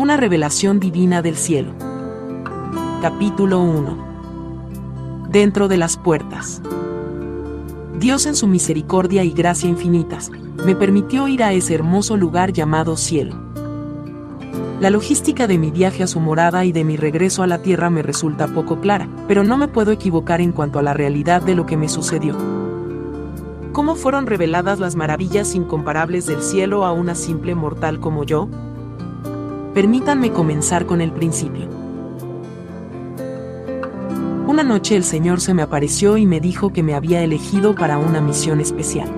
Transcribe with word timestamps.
Una 0.00 0.16
revelación 0.16 0.80
divina 0.80 1.20
del 1.20 1.36
cielo. 1.36 1.74
Capítulo 3.02 3.60
1. 3.60 5.28
Dentro 5.28 5.68
de 5.68 5.76
las 5.76 5.98
puertas. 5.98 6.62
Dios 7.98 8.24
en 8.24 8.34
su 8.34 8.46
misericordia 8.46 9.24
y 9.24 9.32
gracia 9.32 9.68
infinitas, 9.68 10.30
me 10.64 10.74
permitió 10.74 11.28
ir 11.28 11.42
a 11.42 11.52
ese 11.52 11.74
hermoso 11.74 12.16
lugar 12.16 12.54
llamado 12.54 12.96
cielo. 12.96 13.36
La 14.80 14.88
logística 14.88 15.46
de 15.46 15.58
mi 15.58 15.70
viaje 15.70 16.02
a 16.02 16.06
su 16.06 16.18
morada 16.18 16.64
y 16.64 16.72
de 16.72 16.82
mi 16.82 16.96
regreso 16.96 17.42
a 17.42 17.46
la 17.46 17.60
tierra 17.60 17.90
me 17.90 18.00
resulta 18.00 18.48
poco 18.48 18.80
clara, 18.80 19.06
pero 19.28 19.44
no 19.44 19.58
me 19.58 19.68
puedo 19.68 19.92
equivocar 19.92 20.40
en 20.40 20.52
cuanto 20.52 20.78
a 20.78 20.82
la 20.82 20.94
realidad 20.94 21.42
de 21.42 21.54
lo 21.54 21.66
que 21.66 21.76
me 21.76 21.90
sucedió. 21.90 22.38
¿Cómo 23.72 23.96
fueron 23.96 24.26
reveladas 24.26 24.80
las 24.80 24.96
maravillas 24.96 25.54
incomparables 25.54 26.24
del 26.24 26.40
cielo 26.42 26.86
a 26.86 26.92
una 26.92 27.14
simple 27.14 27.54
mortal 27.54 28.00
como 28.00 28.24
yo? 28.24 28.48
Permítanme 29.74 30.32
comenzar 30.32 30.84
con 30.84 31.00
el 31.00 31.12
principio. 31.12 31.68
Una 34.48 34.64
noche 34.64 34.96
el 34.96 35.04
Señor 35.04 35.40
se 35.40 35.54
me 35.54 35.62
apareció 35.62 36.16
y 36.16 36.26
me 36.26 36.40
dijo 36.40 36.72
que 36.72 36.82
me 36.82 36.94
había 36.94 37.22
elegido 37.22 37.76
para 37.76 37.96
una 37.96 38.20
misión 38.20 38.60
especial. 38.60 39.08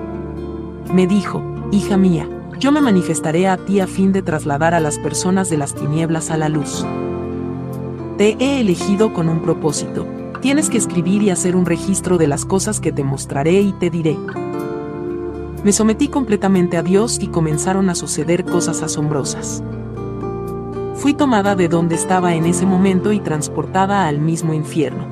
Me 0.93 1.07
dijo, 1.07 1.41
hija 1.71 1.97
mía, 1.97 2.29
yo 2.59 2.71
me 2.71 2.81
manifestaré 2.81 3.47
a 3.47 3.57
ti 3.57 3.79
a 3.79 3.87
fin 3.87 4.11
de 4.11 4.21
trasladar 4.21 4.75
a 4.75 4.79
las 4.79 4.99
personas 4.99 5.49
de 5.49 5.57
las 5.57 5.73
tinieblas 5.73 6.29
a 6.29 6.37
la 6.37 6.49
luz. 6.49 6.85
Te 8.19 8.37
he 8.39 8.61
elegido 8.61 9.11
con 9.11 9.29
un 9.29 9.41
propósito. 9.41 10.05
Tienes 10.39 10.69
que 10.69 10.77
escribir 10.77 11.23
y 11.23 11.31
hacer 11.31 11.55
un 11.55 11.65
registro 11.65 12.19
de 12.19 12.27
las 12.27 12.45
cosas 12.45 12.79
que 12.79 12.91
te 12.91 13.03
mostraré 13.03 13.59
y 13.59 13.71
te 13.73 13.89
diré. 13.89 14.19
Me 15.63 15.71
sometí 15.71 16.09
completamente 16.09 16.77
a 16.77 16.83
Dios 16.83 17.17
y 17.19 17.29
comenzaron 17.29 17.89
a 17.89 17.95
suceder 17.95 18.45
cosas 18.45 18.83
asombrosas. 18.83 19.63
Fui 20.95 21.13
tomada 21.13 21.55
de 21.55 21.67
donde 21.67 21.95
estaba 21.95 22.35
en 22.35 22.45
ese 22.45 22.65
momento 22.65 23.11
y 23.11 23.19
transportada 23.19 24.07
al 24.07 24.19
mismo 24.19 24.53
infierno. 24.53 25.05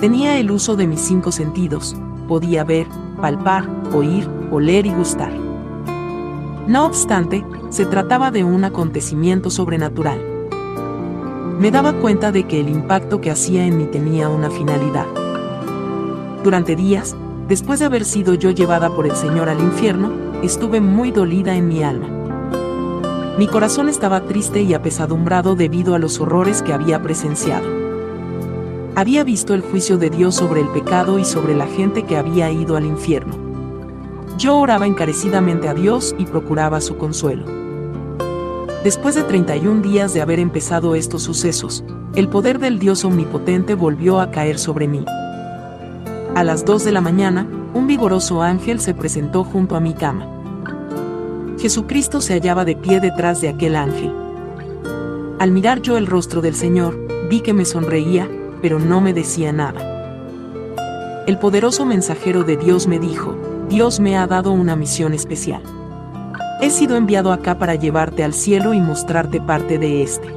Tenía 0.00 0.38
el 0.38 0.50
uso 0.50 0.76
de 0.76 0.86
mis 0.86 1.00
cinco 1.00 1.30
sentidos, 1.30 1.94
podía 2.26 2.64
ver, 2.64 2.86
palpar, 3.20 3.68
oír, 3.94 4.28
oler 4.50 4.86
y 4.86 4.92
gustar. 4.92 5.32
No 6.66 6.86
obstante, 6.86 7.44
se 7.68 7.86
trataba 7.86 8.30
de 8.30 8.44
un 8.44 8.64
acontecimiento 8.64 9.50
sobrenatural. 9.50 10.20
Me 11.60 11.70
daba 11.70 11.92
cuenta 11.92 12.32
de 12.32 12.44
que 12.44 12.60
el 12.60 12.68
impacto 12.68 13.20
que 13.20 13.30
hacía 13.30 13.64
en 13.64 13.78
mí 13.78 13.84
tenía 13.84 14.28
una 14.28 14.50
finalidad. 14.50 15.06
Durante 16.42 16.76
días, 16.76 17.14
después 17.46 17.80
de 17.80 17.86
haber 17.86 18.04
sido 18.04 18.34
yo 18.34 18.50
llevada 18.50 18.94
por 18.94 19.06
el 19.06 19.16
Señor 19.16 19.48
al 19.48 19.60
infierno, 19.60 20.12
estuve 20.42 20.80
muy 20.80 21.10
dolida 21.10 21.54
en 21.54 21.68
mi 21.68 21.82
alma. 21.82 22.15
Mi 23.38 23.46
corazón 23.48 23.90
estaba 23.90 24.22
triste 24.22 24.62
y 24.62 24.72
apesadumbrado 24.72 25.56
debido 25.56 25.94
a 25.94 25.98
los 25.98 26.20
horrores 26.20 26.62
que 26.62 26.72
había 26.72 27.02
presenciado. 27.02 27.68
Había 28.94 29.24
visto 29.24 29.52
el 29.52 29.60
juicio 29.60 29.98
de 29.98 30.08
Dios 30.08 30.36
sobre 30.36 30.62
el 30.62 30.68
pecado 30.68 31.18
y 31.18 31.24
sobre 31.26 31.54
la 31.54 31.66
gente 31.66 32.04
que 32.04 32.16
había 32.16 32.50
ido 32.50 32.78
al 32.78 32.86
infierno. 32.86 33.36
Yo 34.38 34.56
oraba 34.56 34.86
encarecidamente 34.86 35.68
a 35.68 35.74
Dios 35.74 36.14
y 36.16 36.24
procuraba 36.24 36.80
su 36.80 36.96
consuelo. 36.96 37.44
Después 38.82 39.14
de 39.14 39.22
31 39.22 39.82
días 39.82 40.14
de 40.14 40.22
haber 40.22 40.40
empezado 40.40 40.94
estos 40.94 41.22
sucesos, 41.22 41.84
el 42.14 42.28
poder 42.28 42.58
del 42.58 42.78
Dios 42.78 43.04
omnipotente 43.04 43.74
volvió 43.74 44.18
a 44.20 44.30
caer 44.30 44.58
sobre 44.58 44.88
mí. 44.88 45.04
A 46.34 46.42
las 46.42 46.64
2 46.64 46.84
de 46.84 46.92
la 46.92 47.02
mañana, 47.02 47.46
un 47.74 47.86
vigoroso 47.86 48.40
ángel 48.40 48.80
se 48.80 48.94
presentó 48.94 49.44
junto 49.44 49.76
a 49.76 49.80
mi 49.80 49.92
cama. 49.92 50.35
Jesucristo 51.66 52.20
se 52.20 52.34
hallaba 52.34 52.64
de 52.64 52.76
pie 52.76 53.00
detrás 53.00 53.40
de 53.40 53.48
aquel 53.48 53.74
ángel. 53.74 54.12
Al 55.40 55.50
mirar 55.50 55.82
yo 55.82 55.96
el 55.96 56.06
rostro 56.06 56.40
del 56.40 56.54
Señor, 56.54 56.96
vi 57.28 57.40
que 57.40 57.52
me 57.52 57.64
sonreía, 57.64 58.30
pero 58.62 58.78
no 58.78 59.00
me 59.00 59.12
decía 59.12 59.52
nada. 59.52 59.80
El 61.26 61.40
poderoso 61.40 61.84
mensajero 61.84 62.44
de 62.44 62.56
Dios 62.56 62.86
me 62.86 63.00
dijo, 63.00 63.36
Dios 63.68 63.98
me 63.98 64.16
ha 64.16 64.28
dado 64.28 64.52
una 64.52 64.76
misión 64.76 65.12
especial. 65.12 65.60
He 66.62 66.70
sido 66.70 66.96
enviado 66.96 67.32
acá 67.32 67.58
para 67.58 67.74
llevarte 67.74 68.22
al 68.22 68.32
cielo 68.32 68.72
y 68.72 68.80
mostrarte 68.80 69.40
parte 69.40 69.76
de 69.76 70.04
este. 70.04 70.32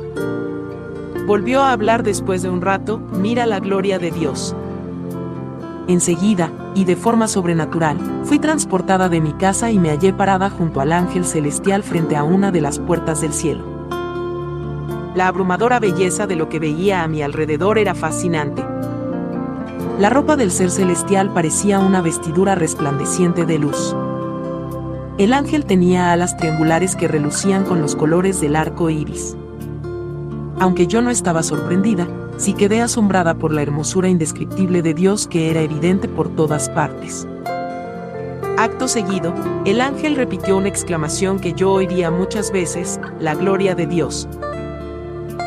Volvió 1.28 1.62
a 1.62 1.74
hablar 1.74 2.02
después 2.02 2.42
de 2.42 2.50
un 2.50 2.62
rato, 2.62 2.98
mira 2.98 3.46
la 3.46 3.60
gloria 3.60 4.00
de 4.00 4.10
Dios. 4.10 4.56
Enseguida, 5.90 6.52
y 6.76 6.86
de 6.86 6.96
forma 6.96 7.28
sobrenatural, 7.28 7.98
fui 8.24 8.38
transportada 8.38 9.10
de 9.10 9.22
mi 9.22 9.34
casa 9.34 9.72
y 9.72 9.80
me 9.80 9.90
hallé 9.90 10.14
parada 10.14 10.52
junto 10.52 10.82
al 10.82 10.92
ángel 10.92 11.26
celestial 11.26 11.82
frente 11.82 12.16
a 12.16 12.24
una 12.24 12.52
de 12.52 12.62
las 12.62 12.78
puertas 12.78 13.22
del 13.22 13.34
cielo. 13.34 13.64
La 15.16 15.26
abrumadora 15.26 15.80
belleza 15.80 16.28
de 16.28 16.36
lo 16.36 16.48
que 16.48 16.60
veía 16.60 17.02
a 17.02 17.08
mi 17.08 17.24
alrededor 17.24 17.80
era 17.80 17.96
fascinante. 17.96 18.64
La 19.98 20.12
ropa 20.12 20.36
del 20.36 20.52
ser 20.52 20.70
celestial 20.70 21.34
parecía 21.34 21.80
una 21.80 22.04
vestidura 22.04 22.54
resplandeciente 22.54 23.48
de 23.48 23.58
luz. 23.58 23.96
El 25.18 25.34
ángel 25.34 25.66
tenía 25.66 26.12
alas 26.12 26.38
triangulares 26.38 26.96
que 26.96 27.08
relucían 27.08 27.64
con 27.64 27.82
los 27.82 27.96
colores 27.96 28.40
del 28.40 28.56
arco 28.56 28.92
iris. 28.92 29.36
Aunque 30.60 30.86
yo 30.86 31.02
no 31.02 31.10
estaba 31.10 31.42
sorprendida, 31.42 32.08
sí 32.40 32.54
quedé 32.54 32.82
asombrada 32.82 33.36
por 33.36 33.54
la 33.54 33.62
hermosura 33.62 34.08
indescriptible 34.08 34.82
de 34.82 34.94
Dios 34.94 35.28
que 35.28 35.52
era 35.52 35.62
evidente 35.62 36.08
por 36.08 36.30
todas 36.30 36.70
partes. 36.70 37.28
Acto 38.58 38.88
seguido, 38.88 39.34
el 39.66 39.82
ángel 39.82 40.16
repitió 40.16 40.58
una 40.58 40.70
exclamación 40.70 41.40
que 41.40 41.54
yo 41.54 41.72
oiría 41.72 42.12
muchas 42.12 42.52
veces, 42.52 43.00
la 43.20 43.36
gloria 43.36 43.76
de 43.76 43.88
Dios. 43.88 44.28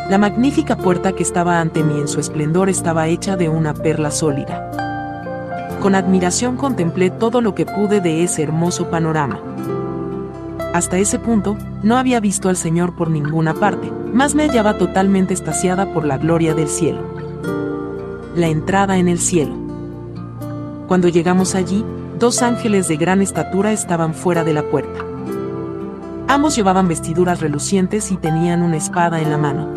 La 0.08 0.19
magnífica 0.19 0.76
puerta 0.76 1.12
que 1.12 1.22
estaba 1.22 1.60
ante 1.60 1.82
mí 1.82 1.98
en 1.98 2.08
su 2.08 2.20
esplendor 2.20 2.69
estaba 2.69 3.09
hecha 3.09 3.36
de 3.36 3.48
una 3.48 3.74
perla 3.74 4.10
sólida. 4.10 4.70
Con 5.80 5.94
admiración 5.94 6.56
contemplé 6.56 7.10
todo 7.10 7.41
lo 7.41 7.54
que 7.54 7.66
pude 7.66 8.00
de 8.00 8.22
ese 8.22 8.42
hermoso 8.42 8.88
panorama. 8.88 9.51
Hasta 10.72 10.97
ese 10.97 11.19
punto, 11.19 11.59
no 11.83 11.99
había 11.99 12.19
visto 12.19 12.49
al 12.49 12.56
Señor 12.56 12.97
por 12.97 13.10
ninguna 13.10 13.53
parte, 13.53 13.93
más 14.12 14.34
me 14.34 14.44
hallaba 14.49 14.78
totalmente 14.78 15.34
estasiada 15.34 15.93
por 15.93 16.06
la 16.06 16.16
gloria 16.16 16.55
del 16.55 16.69
cielo. 16.69 17.03
La 18.34 18.49
entrada 18.49 18.97
en 18.97 19.09
el 19.09 19.19
cielo. 19.19 19.55
Cuando 20.88 21.09
llegamos 21.09 21.55
allí, 21.55 21.84
dos 22.19 22.41
ángeles 22.41 22.88
de 22.88 22.97
gran 22.97 23.21
estatura 23.21 23.72
estaban 23.72 24.15
fuera 24.15 24.44
de 24.44 24.55
la 24.55 24.62
puerta. 24.62 25.05
Ambos 26.27 26.56
llevaban 26.56 26.89
vestiduras 26.89 27.41
relucientes 27.41 28.10
y 28.10 28.16
tenían 28.16 28.62
una 28.62 28.78
espada 28.78 29.21
en 29.21 29.31
la 29.31 29.37
mano. 29.37 29.69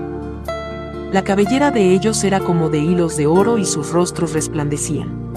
La 1.11 1.25
cabellera 1.25 1.71
de 1.71 1.93
ellos 1.93 2.23
era 2.23 2.39
como 2.39 2.69
de 2.69 2.79
hilos 2.79 3.17
de 3.17 3.27
oro 3.27 3.57
y 3.57 3.65
sus 3.65 3.91
rostros 3.91 4.31
resplandecían. 4.31 5.34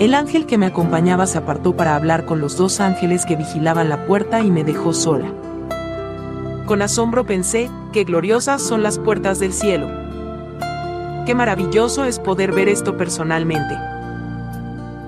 El 0.00 0.14
ángel 0.14 0.44
que 0.46 0.58
me 0.58 0.66
acompañaba 0.66 1.24
se 1.26 1.38
apartó 1.38 1.76
para 1.76 1.94
hablar 1.94 2.24
con 2.24 2.40
los 2.40 2.56
dos 2.56 2.80
ángeles 2.80 3.24
que 3.24 3.36
vigilaban 3.36 3.88
la 3.88 4.06
puerta 4.06 4.40
y 4.40 4.50
me 4.50 4.64
dejó 4.64 4.92
sola. 4.92 5.32
Con 6.66 6.82
asombro 6.82 7.24
pensé, 7.24 7.70
qué 7.92 8.02
gloriosas 8.02 8.60
son 8.60 8.82
las 8.82 8.98
puertas 8.98 9.38
del 9.38 9.52
cielo. 9.52 9.86
Qué 11.26 11.34
maravilloso 11.36 12.04
es 12.04 12.18
poder 12.18 12.50
ver 12.50 12.68
esto 12.68 12.96
personalmente. 12.96 13.76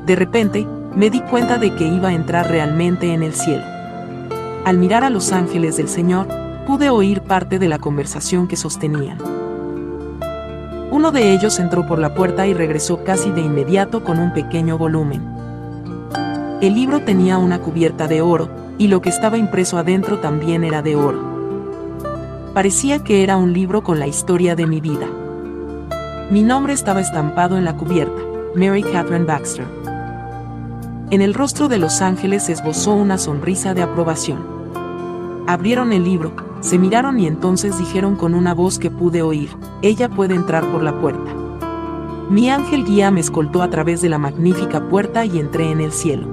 De 0.06 0.14
repente, 0.14 0.64
me 0.94 1.10
di 1.10 1.20
cuenta 1.20 1.58
de 1.58 1.74
que 1.74 1.84
iba 1.84 2.10
a 2.10 2.14
entrar 2.14 2.48
realmente 2.48 3.12
en 3.12 3.24
el 3.24 3.34
cielo. 3.34 3.64
Al 4.64 4.78
mirar 4.78 5.02
a 5.02 5.10
los 5.10 5.32
ángeles 5.32 5.76
del 5.76 5.88
Señor, 5.88 6.28
pude 6.64 6.90
oír 6.90 7.22
parte 7.22 7.58
de 7.58 7.68
la 7.68 7.80
conversación 7.80 8.46
que 8.46 8.56
sostenían. 8.56 9.18
Uno 10.96 11.12
de 11.12 11.34
ellos 11.34 11.58
entró 11.58 11.86
por 11.86 11.98
la 11.98 12.14
puerta 12.14 12.46
y 12.46 12.54
regresó 12.54 13.04
casi 13.04 13.30
de 13.30 13.42
inmediato 13.42 14.02
con 14.02 14.18
un 14.18 14.32
pequeño 14.32 14.78
volumen. 14.78 15.22
El 16.62 16.74
libro 16.74 17.02
tenía 17.02 17.36
una 17.36 17.58
cubierta 17.58 18.08
de 18.08 18.22
oro, 18.22 18.48
y 18.78 18.88
lo 18.88 19.02
que 19.02 19.10
estaba 19.10 19.36
impreso 19.36 19.76
adentro 19.76 20.20
también 20.20 20.64
era 20.64 20.80
de 20.80 20.96
oro. 20.96 21.20
Parecía 22.54 23.04
que 23.04 23.22
era 23.22 23.36
un 23.36 23.52
libro 23.52 23.82
con 23.82 23.98
la 23.98 24.06
historia 24.06 24.56
de 24.56 24.66
mi 24.66 24.80
vida. 24.80 25.06
Mi 26.30 26.42
nombre 26.42 26.72
estaba 26.72 27.02
estampado 27.02 27.58
en 27.58 27.66
la 27.66 27.76
cubierta, 27.76 28.22
Mary 28.54 28.82
Catherine 28.82 29.26
Baxter. 29.26 29.66
En 31.10 31.20
el 31.20 31.34
rostro 31.34 31.68
de 31.68 31.76
los 31.76 32.00
ángeles 32.00 32.48
esbozó 32.48 32.94
una 32.94 33.18
sonrisa 33.18 33.74
de 33.74 33.82
aprobación. 33.82 34.38
Abrieron 35.46 35.92
el 35.92 36.04
libro, 36.04 36.32
se 36.66 36.80
miraron 36.80 37.20
y 37.20 37.28
entonces 37.28 37.78
dijeron 37.78 38.16
con 38.16 38.34
una 38.34 38.52
voz 38.52 38.80
que 38.80 38.90
pude 38.90 39.22
oír, 39.22 39.50
ella 39.82 40.08
puede 40.08 40.34
entrar 40.34 40.68
por 40.72 40.82
la 40.82 41.00
puerta. 41.00 41.30
Mi 42.28 42.50
ángel 42.50 42.84
guía 42.84 43.12
me 43.12 43.20
escoltó 43.20 43.62
a 43.62 43.70
través 43.70 44.02
de 44.02 44.08
la 44.08 44.18
magnífica 44.18 44.88
puerta 44.88 45.24
y 45.24 45.38
entré 45.38 45.70
en 45.70 45.80
el 45.80 45.92
cielo. 45.92 46.26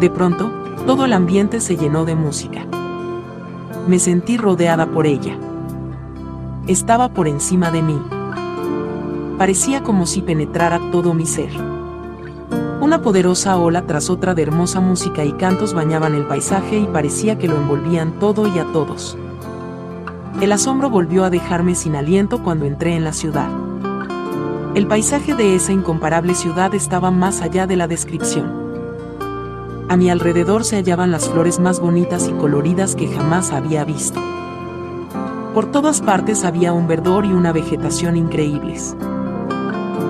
De 0.00 0.10
pronto, 0.10 0.50
todo 0.84 1.04
el 1.04 1.12
ambiente 1.12 1.60
se 1.60 1.76
llenó 1.76 2.04
de 2.04 2.16
música. 2.16 2.66
Me 3.86 4.00
sentí 4.00 4.36
rodeada 4.36 4.86
por 4.86 5.06
ella. 5.06 5.38
Estaba 6.66 7.10
por 7.14 7.28
encima 7.28 7.70
de 7.70 7.82
mí. 7.82 8.02
Parecía 9.38 9.84
como 9.84 10.06
si 10.06 10.22
penetrara 10.22 10.80
todo 10.90 11.14
mi 11.14 11.24
ser. 11.24 11.52
Una 12.88 13.02
poderosa 13.02 13.58
ola 13.58 13.82
tras 13.82 14.08
otra 14.08 14.34
de 14.34 14.40
hermosa 14.40 14.80
música 14.80 15.22
y 15.22 15.32
cantos 15.32 15.74
bañaban 15.74 16.14
el 16.14 16.26
paisaje 16.26 16.78
y 16.78 16.86
parecía 16.86 17.36
que 17.36 17.46
lo 17.46 17.58
envolvían 17.58 18.18
todo 18.18 18.48
y 18.48 18.58
a 18.58 18.64
todos. 18.72 19.18
El 20.40 20.52
asombro 20.52 20.88
volvió 20.88 21.24
a 21.24 21.28
dejarme 21.28 21.74
sin 21.74 21.96
aliento 21.96 22.42
cuando 22.42 22.64
entré 22.64 22.96
en 22.96 23.04
la 23.04 23.12
ciudad. 23.12 23.50
El 24.74 24.86
paisaje 24.86 25.34
de 25.34 25.54
esa 25.54 25.72
incomparable 25.72 26.34
ciudad 26.34 26.74
estaba 26.74 27.10
más 27.10 27.42
allá 27.42 27.66
de 27.66 27.76
la 27.76 27.88
descripción. 27.88 28.50
A 29.90 29.98
mi 29.98 30.08
alrededor 30.08 30.64
se 30.64 30.76
hallaban 30.76 31.10
las 31.10 31.28
flores 31.28 31.58
más 31.58 31.80
bonitas 31.80 32.26
y 32.26 32.32
coloridas 32.32 32.94
que 32.94 33.08
jamás 33.08 33.52
había 33.52 33.84
visto. 33.84 34.18
Por 35.52 35.70
todas 35.70 36.00
partes 36.00 36.42
había 36.42 36.72
un 36.72 36.88
verdor 36.88 37.26
y 37.26 37.34
una 37.34 37.52
vegetación 37.52 38.16
increíbles. 38.16 38.96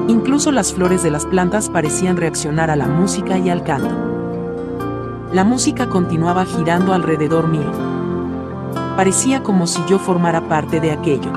Incluso 0.08 0.52
las 0.52 0.72
flores 0.72 1.02
de 1.02 1.10
las 1.10 1.26
plantas 1.26 1.68
parecían 1.68 2.16
reaccionar 2.16 2.70
a 2.70 2.76
la 2.76 2.86
música 2.86 3.36
y 3.36 3.50
al 3.50 3.62
canto. 3.62 3.94
La 5.34 5.44
música 5.44 5.90
continuaba 5.90 6.46
girando 6.46 6.94
alrededor 6.94 7.46
mío. 7.48 7.70
Parecía 8.96 9.42
como 9.42 9.66
si 9.66 9.84
yo 9.86 9.98
formara 9.98 10.48
parte 10.48 10.80
de 10.80 10.92
aquello. 10.92 11.30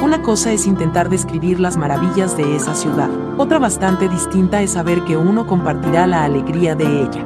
Una 0.00 0.22
cosa 0.22 0.52
es 0.52 0.68
intentar 0.68 1.08
describir 1.08 1.58
las 1.58 1.76
maravillas 1.76 2.36
de 2.36 2.54
esa 2.54 2.76
ciudad, 2.76 3.10
otra 3.36 3.58
bastante 3.58 4.08
distinta 4.08 4.62
es 4.62 4.70
saber 4.70 5.02
que 5.02 5.16
uno 5.16 5.44
compartirá 5.44 6.06
la 6.06 6.22
alegría 6.22 6.76
de 6.76 7.02
ella. 7.02 7.24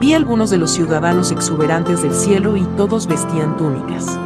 Vi 0.00 0.12
algunos 0.12 0.50
de 0.50 0.58
los 0.58 0.72
ciudadanos 0.72 1.32
exuberantes 1.32 2.02
del 2.02 2.12
cielo 2.12 2.58
y 2.58 2.64
todos 2.76 3.06
vestían 3.06 3.56
túnicas. 3.56 4.18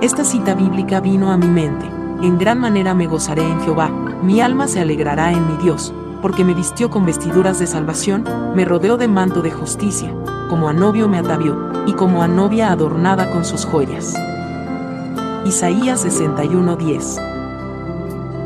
Esta 0.00 0.24
cita 0.24 0.54
bíblica 0.54 1.00
vino 1.00 1.32
a 1.32 1.36
mi 1.36 1.48
mente, 1.48 1.97
en 2.26 2.38
gran 2.38 2.58
manera 2.58 2.94
me 2.94 3.06
gozaré 3.06 3.42
en 3.42 3.60
Jehová, 3.60 3.90
mi 4.22 4.40
alma 4.40 4.66
se 4.66 4.80
alegrará 4.80 5.32
en 5.32 5.46
mi 5.46 5.56
Dios, 5.62 5.94
porque 6.20 6.44
me 6.44 6.54
vistió 6.54 6.90
con 6.90 7.06
vestiduras 7.06 7.60
de 7.60 7.68
salvación, 7.68 8.24
me 8.56 8.64
rodeó 8.64 8.96
de 8.96 9.06
manto 9.06 9.40
de 9.40 9.52
justicia, 9.52 10.12
como 10.48 10.68
a 10.68 10.72
novio 10.72 11.08
me 11.08 11.18
atavió, 11.18 11.84
y 11.86 11.92
como 11.92 12.22
a 12.22 12.28
novia 12.28 12.72
adornada 12.72 13.30
con 13.30 13.44
sus 13.44 13.64
joyas. 13.64 14.14
Isaías 15.44 16.04
61:10. 16.04 17.20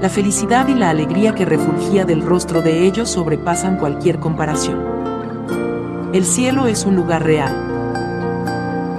La 0.03 0.09
felicidad 0.09 0.69
y 0.69 0.75
la 0.75 0.91
alegría 0.91 1.35
que 1.35 1.47
refulgía 1.47 2.05
del 2.05 2.23
rostro 2.23 2.61
de 2.61 2.85
ellos 2.87 3.09
sobrepasan 3.09 3.79
cualquier 3.79 4.19
comparación. 4.19 4.79
El 6.13 6.27
cielo 6.27 6.67
es 6.67 6.85
un 6.85 6.97
lugar 6.97 7.25
real. 7.25 7.71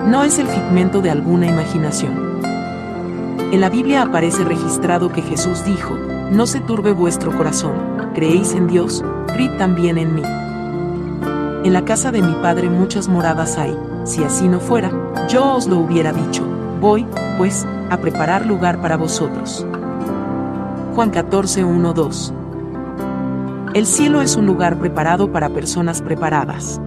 No 0.08 0.24
es 0.24 0.40
el 0.40 0.48
figmento 0.48 1.02
de 1.02 1.12
alguna 1.12 1.46
imaginación. 1.46 2.33
En 3.54 3.62
la 3.62 3.70
Biblia 3.70 4.02
aparece 4.02 4.44
registrado 4.44 5.12
que 5.12 5.22
Jesús 5.22 5.64
dijo, 5.64 5.94
No 6.32 6.48
se 6.48 6.60
turbe 6.60 6.92
vuestro 6.92 7.32
corazón, 7.38 8.10
creéis 8.16 8.56
en 8.56 8.66
Dios, 8.66 9.06
creed 9.28 9.60
también 9.60 10.00
en 10.00 10.16
mí. 10.16 10.24
En 11.64 11.72
la 11.72 11.86
casa 11.86 12.12
de 12.12 12.24
mi 12.24 12.34
Padre 12.42 12.68
muchas 12.68 13.08
moradas 13.08 13.60
hay, 13.60 13.78
si 14.06 14.24
así 14.24 14.48
no 14.48 14.60
fuera, 14.60 14.90
yo 15.30 15.54
os 15.54 15.68
lo 15.68 15.78
hubiera 15.78 16.12
dicho, 16.12 16.44
voy, 16.82 17.06
pues, 17.38 17.68
a 17.92 17.98
preparar 17.98 18.48
lugar 18.48 18.82
para 18.82 18.98
vosotros. 18.98 19.64
Juan 20.96 21.12
14, 21.12 21.64
1, 21.64 21.94
2. 21.94 22.34
El 23.76 23.86
cielo 23.86 24.24
es 24.24 24.36
un 24.36 24.48
lugar 24.48 24.80
preparado 24.80 25.32
para 25.32 25.50
personas 25.50 26.02
preparadas. 26.02 26.82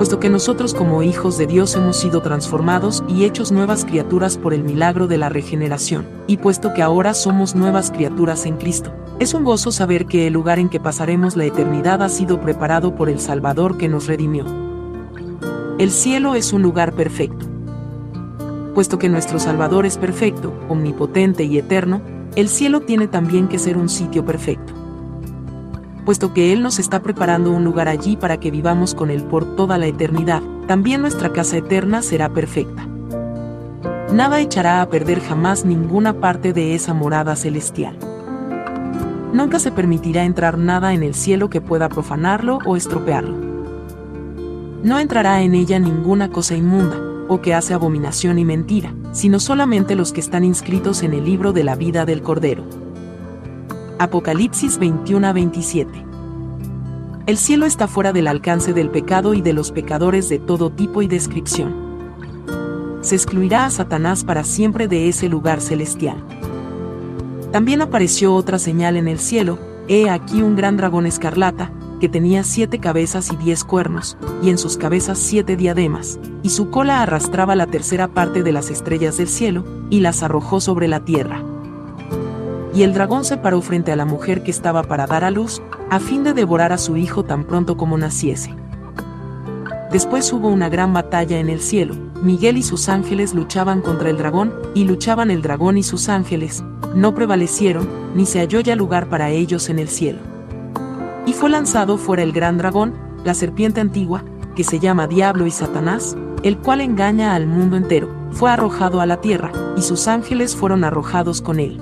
Puesto 0.00 0.18
que 0.18 0.30
nosotros 0.30 0.72
como 0.72 1.02
hijos 1.02 1.36
de 1.36 1.46
Dios 1.46 1.76
hemos 1.76 1.98
sido 1.98 2.22
transformados 2.22 3.04
y 3.06 3.26
hechos 3.26 3.52
nuevas 3.52 3.84
criaturas 3.84 4.38
por 4.38 4.54
el 4.54 4.64
milagro 4.64 5.08
de 5.08 5.18
la 5.18 5.28
regeneración, 5.28 6.08
y 6.26 6.38
puesto 6.38 6.72
que 6.72 6.80
ahora 6.80 7.12
somos 7.12 7.54
nuevas 7.54 7.90
criaturas 7.90 8.46
en 8.46 8.56
Cristo, 8.56 8.94
es 9.18 9.34
un 9.34 9.44
gozo 9.44 9.70
saber 9.70 10.06
que 10.06 10.26
el 10.26 10.32
lugar 10.32 10.58
en 10.58 10.70
que 10.70 10.80
pasaremos 10.80 11.36
la 11.36 11.44
eternidad 11.44 12.02
ha 12.02 12.08
sido 12.08 12.40
preparado 12.40 12.94
por 12.94 13.10
el 13.10 13.20
Salvador 13.20 13.76
que 13.76 13.90
nos 13.90 14.06
redimió. 14.06 14.46
El 15.78 15.90
cielo 15.90 16.34
es 16.34 16.54
un 16.54 16.62
lugar 16.62 16.94
perfecto 16.94 17.44
puesto 18.74 18.98
que 18.98 19.10
nuestro 19.10 19.38
Salvador 19.38 19.84
es 19.84 19.98
perfecto, 19.98 20.54
omnipotente 20.70 21.44
y 21.44 21.58
eterno, 21.58 22.00
el 22.36 22.48
cielo 22.48 22.80
tiene 22.80 23.08
también 23.08 23.48
que 23.48 23.58
ser 23.58 23.76
un 23.76 23.90
sitio 23.90 24.24
perfecto. 24.24 24.79
Puesto 26.10 26.34
que 26.34 26.52
Él 26.52 26.60
nos 26.60 26.80
está 26.80 27.02
preparando 27.02 27.52
un 27.52 27.62
lugar 27.62 27.86
allí 27.86 28.16
para 28.16 28.40
que 28.40 28.50
vivamos 28.50 28.96
con 28.96 29.12
Él 29.12 29.22
por 29.22 29.54
toda 29.54 29.78
la 29.78 29.86
eternidad, 29.86 30.42
también 30.66 31.02
nuestra 31.02 31.30
casa 31.32 31.58
eterna 31.58 32.02
será 32.02 32.28
perfecta. 32.28 32.84
Nada 34.12 34.40
echará 34.40 34.82
a 34.82 34.88
perder 34.88 35.20
jamás 35.20 35.64
ninguna 35.64 36.14
parte 36.14 36.52
de 36.52 36.74
esa 36.74 36.94
morada 36.94 37.36
celestial. 37.36 37.96
Nunca 39.32 39.60
se 39.60 39.70
permitirá 39.70 40.24
entrar 40.24 40.58
nada 40.58 40.94
en 40.94 41.04
el 41.04 41.14
cielo 41.14 41.48
que 41.48 41.60
pueda 41.60 41.88
profanarlo 41.88 42.58
o 42.66 42.74
estropearlo. 42.74 43.36
No 44.82 44.98
entrará 44.98 45.42
en 45.42 45.54
ella 45.54 45.78
ninguna 45.78 46.32
cosa 46.32 46.56
inmunda, 46.56 46.98
o 47.28 47.40
que 47.40 47.54
hace 47.54 47.72
abominación 47.72 48.40
y 48.40 48.44
mentira, 48.44 48.92
sino 49.12 49.38
solamente 49.38 49.94
los 49.94 50.12
que 50.12 50.18
están 50.18 50.42
inscritos 50.42 51.04
en 51.04 51.14
el 51.14 51.24
libro 51.24 51.52
de 51.52 51.62
la 51.62 51.76
vida 51.76 52.04
del 52.04 52.20
Cordero. 52.20 52.64
Apocalipsis 54.00 54.78
21 54.78 55.34
27. 55.34 56.06
El 57.26 57.36
cielo 57.36 57.66
está 57.66 57.86
fuera 57.86 58.14
del 58.14 58.28
alcance 58.28 58.72
del 58.72 58.88
pecado 58.88 59.34
y 59.34 59.42
de 59.42 59.52
los 59.52 59.72
pecadores 59.72 60.30
de 60.30 60.38
todo 60.38 60.70
tipo 60.70 61.02
y 61.02 61.06
descripción. 61.06 61.74
Se 63.02 63.14
excluirá 63.14 63.66
a 63.66 63.70
Satanás 63.70 64.24
para 64.24 64.42
siempre 64.42 64.88
de 64.88 65.10
ese 65.10 65.28
lugar 65.28 65.60
celestial. 65.60 66.16
También 67.52 67.82
apareció 67.82 68.34
otra 68.34 68.58
señal 68.58 68.96
en 68.96 69.06
el 69.06 69.18
cielo, 69.18 69.58
he 69.86 70.08
aquí 70.08 70.40
un 70.40 70.56
gran 70.56 70.78
dragón 70.78 71.04
escarlata, 71.04 71.70
que 72.00 72.08
tenía 72.08 72.42
siete 72.42 72.78
cabezas 72.78 73.30
y 73.30 73.36
diez 73.36 73.64
cuernos, 73.64 74.16
y 74.42 74.48
en 74.48 74.56
sus 74.56 74.78
cabezas 74.78 75.18
siete 75.18 75.56
diademas, 75.56 76.18
y 76.42 76.48
su 76.48 76.70
cola 76.70 77.02
arrastraba 77.02 77.54
la 77.54 77.66
tercera 77.66 78.08
parte 78.08 78.42
de 78.42 78.52
las 78.52 78.70
estrellas 78.70 79.18
del 79.18 79.28
cielo, 79.28 79.62
y 79.90 80.00
las 80.00 80.22
arrojó 80.22 80.62
sobre 80.62 80.88
la 80.88 81.00
tierra. 81.00 81.49
Y 82.74 82.82
el 82.82 82.94
dragón 82.94 83.24
se 83.24 83.36
paró 83.36 83.60
frente 83.62 83.92
a 83.92 83.96
la 83.96 84.04
mujer 84.04 84.42
que 84.42 84.50
estaba 84.50 84.82
para 84.82 85.06
dar 85.06 85.24
a 85.24 85.30
luz, 85.30 85.60
a 85.90 85.98
fin 85.98 86.22
de 86.22 86.34
devorar 86.34 86.72
a 86.72 86.78
su 86.78 86.96
hijo 86.96 87.24
tan 87.24 87.44
pronto 87.44 87.76
como 87.76 87.98
naciese. 87.98 88.54
Después 89.90 90.32
hubo 90.32 90.48
una 90.48 90.68
gran 90.68 90.92
batalla 90.92 91.40
en 91.40 91.48
el 91.48 91.60
cielo, 91.60 91.96
Miguel 92.22 92.58
y 92.58 92.62
sus 92.62 92.88
ángeles 92.88 93.34
luchaban 93.34 93.80
contra 93.80 94.08
el 94.08 94.18
dragón, 94.18 94.52
y 94.74 94.84
luchaban 94.84 95.32
el 95.32 95.42
dragón 95.42 95.78
y 95.78 95.82
sus 95.82 96.08
ángeles, 96.08 96.62
no 96.94 97.14
prevalecieron, 97.14 97.88
ni 98.14 98.24
se 98.24 98.38
halló 98.38 98.60
ya 98.60 98.76
lugar 98.76 99.08
para 99.08 99.30
ellos 99.30 99.68
en 99.68 99.78
el 99.80 99.88
cielo. 99.88 100.20
Y 101.26 101.32
fue 101.32 101.50
lanzado 101.50 101.98
fuera 101.98 102.22
el 102.22 102.32
gran 102.32 102.56
dragón, 102.56 102.94
la 103.24 103.34
serpiente 103.34 103.80
antigua, 103.80 104.22
que 104.54 104.64
se 104.64 104.78
llama 104.78 105.08
Diablo 105.08 105.46
y 105.46 105.50
Satanás, 105.50 106.16
el 106.44 106.58
cual 106.58 106.80
engaña 106.80 107.34
al 107.34 107.46
mundo 107.46 107.76
entero, 107.76 108.08
fue 108.30 108.50
arrojado 108.50 109.00
a 109.00 109.06
la 109.06 109.20
tierra, 109.20 109.50
y 109.76 109.82
sus 109.82 110.06
ángeles 110.06 110.54
fueron 110.54 110.84
arrojados 110.84 111.42
con 111.42 111.58
él. 111.58 111.80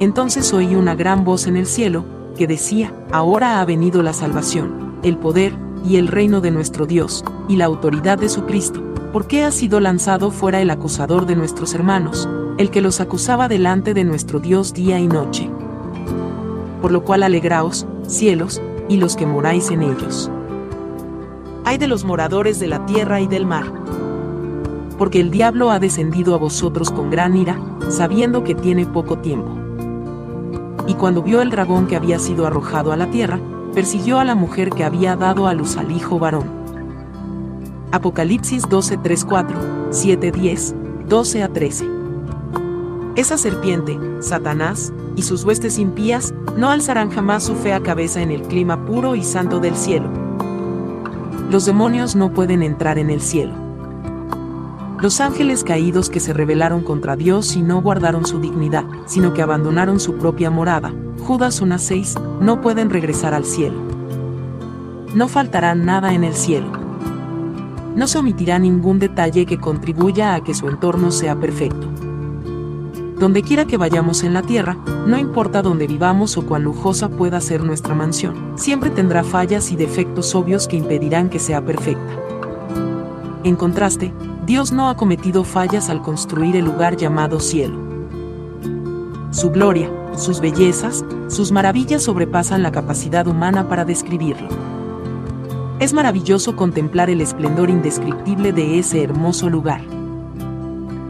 Entonces 0.00 0.52
oí 0.54 0.74
una 0.74 0.94
gran 0.94 1.24
voz 1.24 1.46
en 1.46 1.58
el 1.58 1.66
cielo, 1.66 2.06
que 2.34 2.46
decía, 2.46 2.94
Ahora 3.12 3.60
ha 3.60 3.64
venido 3.66 4.02
la 4.02 4.14
salvación, 4.14 4.96
el 5.02 5.18
poder, 5.18 5.52
y 5.84 5.96
el 5.96 6.08
reino 6.08 6.40
de 6.40 6.50
nuestro 6.50 6.86
Dios, 6.86 7.22
y 7.48 7.56
la 7.56 7.66
autoridad 7.66 8.18
de 8.18 8.30
su 8.30 8.44
Cristo, 8.46 8.82
porque 9.12 9.44
ha 9.44 9.50
sido 9.50 9.78
lanzado 9.78 10.30
fuera 10.30 10.62
el 10.62 10.70
acusador 10.70 11.26
de 11.26 11.36
nuestros 11.36 11.74
hermanos, 11.74 12.26
el 12.56 12.70
que 12.70 12.80
los 12.80 13.00
acusaba 13.00 13.46
delante 13.46 13.92
de 13.92 14.04
nuestro 14.04 14.40
Dios 14.40 14.72
día 14.72 14.98
y 14.98 15.06
noche. 15.06 15.50
Por 16.80 16.92
lo 16.92 17.04
cual 17.04 17.22
alegraos, 17.22 17.86
cielos, 18.06 18.62
y 18.88 18.96
los 18.96 19.16
que 19.16 19.26
moráis 19.26 19.70
en 19.70 19.82
ellos. 19.82 20.30
Hay 21.66 21.76
de 21.76 21.88
los 21.88 22.04
moradores 22.04 22.58
de 22.58 22.68
la 22.68 22.86
tierra 22.86 23.20
y 23.20 23.26
del 23.26 23.44
mar. 23.44 23.66
Porque 24.96 25.20
el 25.20 25.30
diablo 25.30 25.70
ha 25.70 25.78
descendido 25.78 26.34
a 26.34 26.38
vosotros 26.38 26.90
con 26.90 27.10
gran 27.10 27.36
ira, 27.36 27.60
sabiendo 27.90 28.44
que 28.44 28.54
tiene 28.54 28.86
poco 28.86 29.18
tiempo. 29.18 29.69
Y 30.86 30.94
cuando 30.94 31.22
vio 31.22 31.42
el 31.42 31.50
dragón 31.50 31.86
que 31.86 31.96
había 31.96 32.18
sido 32.18 32.46
arrojado 32.46 32.92
a 32.92 32.96
la 32.96 33.10
tierra, 33.10 33.38
persiguió 33.74 34.18
a 34.18 34.24
la 34.24 34.34
mujer 34.34 34.70
que 34.70 34.84
había 34.84 35.16
dado 35.16 35.46
a 35.46 35.54
luz 35.54 35.76
al 35.76 35.92
hijo 35.92 36.18
varón. 36.18 36.60
Apocalipsis 37.92 38.68
12, 38.68 38.98
3, 38.98 39.24
4, 39.24 39.58
7, 39.90 40.32
10, 40.32 40.74
12 41.08 41.42
a 41.42 41.48
13. 41.48 41.88
Esa 43.16 43.36
serpiente, 43.36 43.98
Satanás, 44.20 44.92
y 45.16 45.22
sus 45.22 45.44
huestes 45.44 45.78
impías, 45.78 46.32
no 46.56 46.70
alzarán 46.70 47.10
jamás 47.10 47.44
su 47.44 47.54
fea 47.56 47.80
cabeza 47.80 48.22
en 48.22 48.30
el 48.30 48.42
clima 48.42 48.86
puro 48.86 49.16
y 49.16 49.24
santo 49.24 49.58
del 49.58 49.74
cielo. 49.76 50.08
Los 51.50 51.66
demonios 51.66 52.14
no 52.14 52.32
pueden 52.32 52.62
entrar 52.62 52.98
en 52.98 53.10
el 53.10 53.20
cielo. 53.20 53.69
Los 55.02 55.22
ángeles 55.22 55.64
caídos 55.64 56.10
que 56.10 56.20
se 56.20 56.34
rebelaron 56.34 56.82
contra 56.82 57.16
Dios 57.16 57.56
y 57.56 57.62
no 57.62 57.80
guardaron 57.80 58.26
su 58.26 58.38
dignidad, 58.38 58.84
sino 59.06 59.32
que 59.32 59.40
abandonaron 59.40 59.98
su 59.98 60.18
propia 60.18 60.50
morada, 60.50 60.92
Judas 61.20 61.62
1.6, 61.62 62.20
no 62.40 62.60
pueden 62.60 62.90
regresar 62.90 63.32
al 63.32 63.46
cielo. 63.46 63.80
No 65.14 65.26
faltará 65.26 65.74
nada 65.74 66.12
en 66.12 66.22
el 66.22 66.34
cielo. 66.34 66.70
No 67.96 68.06
se 68.06 68.18
omitirá 68.18 68.58
ningún 68.58 68.98
detalle 68.98 69.46
que 69.46 69.58
contribuya 69.58 70.34
a 70.34 70.44
que 70.44 70.52
su 70.52 70.68
entorno 70.68 71.10
sea 71.12 71.34
perfecto. 71.34 71.88
Donde 73.18 73.42
quiera 73.42 73.64
que 73.64 73.78
vayamos 73.78 74.22
en 74.22 74.34
la 74.34 74.42
tierra, 74.42 74.76
no 75.06 75.16
importa 75.16 75.62
dónde 75.62 75.86
vivamos 75.86 76.36
o 76.36 76.44
cuán 76.44 76.62
lujosa 76.62 77.08
pueda 77.08 77.40
ser 77.40 77.64
nuestra 77.64 77.94
mansión, 77.94 78.52
siempre 78.56 78.90
tendrá 78.90 79.24
fallas 79.24 79.72
y 79.72 79.76
defectos 79.76 80.34
obvios 80.34 80.68
que 80.68 80.76
impedirán 80.76 81.30
que 81.30 81.38
sea 81.38 81.64
perfecta. 81.64 82.18
en 83.42 83.56
contraste, 83.56 84.12
Dios 84.46 84.72
no 84.72 84.88
ha 84.88 84.96
cometido 84.96 85.44
fallas 85.44 85.90
al 85.90 86.02
construir 86.02 86.56
el 86.56 86.64
lugar 86.64 86.96
llamado 86.96 87.40
cielo. 87.40 87.78
Su 89.30 89.50
gloria, 89.50 89.90
sus 90.16 90.40
bellezas, 90.40 91.04
sus 91.28 91.52
maravillas 91.52 92.02
sobrepasan 92.02 92.62
la 92.62 92.72
capacidad 92.72 93.26
humana 93.26 93.68
para 93.68 93.84
describirlo. 93.84 94.48
Es 95.78 95.92
maravilloso 95.92 96.56
contemplar 96.56 97.10
el 97.10 97.20
esplendor 97.20 97.70
indescriptible 97.70 98.52
de 98.52 98.78
ese 98.78 99.02
hermoso 99.02 99.48
lugar. 99.48 99.82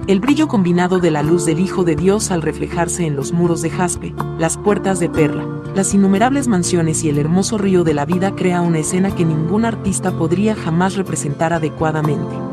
El 0.06 0.20
brillo 0.20 0.48
combinado 0.48 0.98
de 0.98 1.10
la 1.10 1.22
luz 1.22 1.46
del 1.46 1.60
Hijo 1.60 1.84
de 1.84 1.94
Dios 1.94 2.30
al 2.30 2.42
reflejarse 2.42 3.06
en 3.06 3.14
los 3.14 3.32
muros 3.32 3.62
de 3.62 3.70
jaspe, 3.70 4.12
las 4.38 4.56
puertas 4.56 4.98
de 4.98 5.08
perla, 5.08 5.46
las 5.74 5.94
innumerables 5.94 6.48
mansiones 6.48 7.04
y 7.04 7.10
el 7.10 7.18
hermoso 7.18 7.58
río 7.58 7.84
de 7.84 7.94
la 7.94 8.04
vida 8.04 8.34
crea 8.34 8.60
una 8.60 8.80
escena 8.80 9.14
que 9.14 9.24
ningún 9.24 9.64
artista 9.64 10.10
podría 10.10 10.56
jamás 10.56 10.96
representar 10.96 11.52
adecuadamente. 11.52 12.49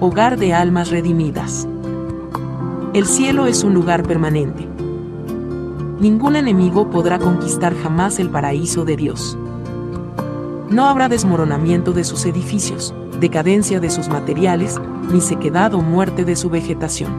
Hogar 0.00 0.38
de 0.38 0.54
almas 0.54 0.90
redimidas. 0.90 1.66
El 2.94 3.04
cielo 3.04 3.46
es 3.46 3.64
un 3.64 3.74
lugar 3.74 4.04
permanente. 4.04 4.68
Ningún 5.98 6.36
enemigo 6.36 6.88
podrá 6.88 7.18
conquistar 7.18 7.74
jamás 7.74 8.20
el 8.20 8.30
paraíso 8.30 8.84
de 8.84 8.96
Dios. 8.96 9.36
No 10.70 10.86
habrá 10.86 11.08
desmoronamiento 11.08 11.90
de 11.90 12.04
sus 12.04 12.26
edificios, 12.26 12.94
decadencia 13.18 13.80
de 13.80 13.90
sus 13.90 14.08
materiales, 14.08 14.80
ni 15.10 15.20
sequedad 15.20 15.74
o 15.74 15.80
muerte 15.80 16.24
de 16.24 16.36
su 16.36 16.48
vegetación. 16.48 17.12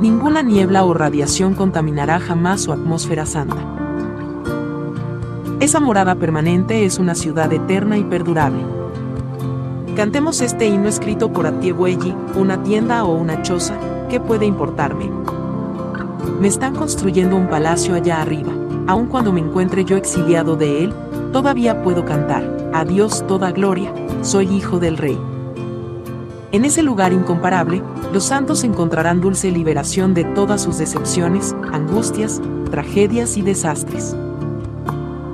Ninguna 0.00 0.42
niebla 0.42 0.82
o 0.82 0.92
radiación 0.92 1.54
contaminará 1.54 2.18
jamás 2.18 2.62
su 2.62 2.72
atmósfera 2.72 3.26
santa. 3.26 3.64
Esa 5.60 5.78
morada 5.78 6.16
permanente 6.16 6.84
es 6.84 6.98
una 6.98 7.14
ciudad 7.14 7.52
eterna 7.52 7.96
y 7.96 8.02
perdurable. 8.02 8.83
Cantemos 9.96 10.40
este 10.40 10.66
himno 10.66 10.88
escrito 10.88 11.32
por 11.32 11.46
Atiegüelli, 11.46 12.12
una 12.34 12.60
tienda 12.64 13.04
o 13.04 13.14
una 13.14 13.42
choza, 13.42 13.78
¿qué 14.10 14.18
puede 14.18 14.44
importarme? 14.44 15.08
Me 16.40 16.48
están 16.48 16.74
construyendo 16.74 17.36
un 17.36 17.48
palacio 17.48 17.94
allá 17.94 18.20
arriba, 18.20 18.52
aun 18.88 19.06
cuando 19.06 19.32
me 19.32 19.38
encuentre 19.38 19.84
yo 19.84 19.96
exiliado 19.96 20.56
de 20.56 20.82
él, 20.82 20.94
todavía 21.32 21.80
puedo 21.84 22.04
cantar, 22.04 22.70
a 22.72 22.84
Dios 22.84 23.24
toda 23.28 23.52
gloria, 23.52 23.92
soy 24.22 24.48
hijo 24.48 24.80
del 24.80 24.96
rey. 24.96 25.16
En 26.50 26.64
ese 26.64 26.82
lugar 26.82 27.12
incomparable, 27.12 27.80
los 28.12 28.24
santos 28.24 28.64
encontrarán 28.64 29.20
dulce 29.20 29.52
liberación 29.52 30.12
de 30.12 30.24
todas 30.24 30.60
sus 30.62 30.76
decepciones, 30.78 31.54
angustias, 31.72 32.42
tragedias 32.68 33.36
y 33.36 33.42
desastres. 33.42 34.16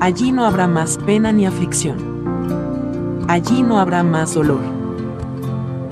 Allí 0.01 0.33
no 0.33 0.45
habrá 0.45 0.67
más 0.67 0.99
pena 0.99 1.33
ni 1.33 1.47
aflicción. 1.47 2.10
Allí 3.31 3.63
no 3.63 3.79
habrá 3.79 4.03
más 4.03 4.35
dolor. 4.35 4.59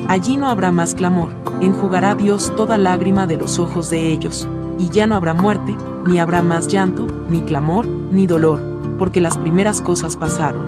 Allí 0.09 0.37
no 0.37 0.49
habrá 0.49 0.73
más 0.73 0.97
clamor, 0.97 1.29
enjugará 1.61 2.17
Dios 2.17 2.53
toda 2.57 2.77
lágrima 2.77 3.29
de 3.29 3.37
los 3.37 3.61
ojos 3.61 3.91
de 3.91 4.09
ellos, 4.11 4.49
y 4.77 4.89
ya 4.89 5.07
no 5.07 5.15
habrá 5.15 5.35
muerte, 5.35 5.77
ni 6.05 6.19
habrá 6.19 6.43
más 6.43 6.67
llanto, 6.67 7.07
ni 7.31 7.43
clamor, 7.43 7.87
ni 7.87 8.27
dolor, 8.27 8.61
porque 8.99 9.21
las 9.21 9.39
primeras 9.39 9.81
cosas 9.81 10.17
pasaron. 10.17 10.65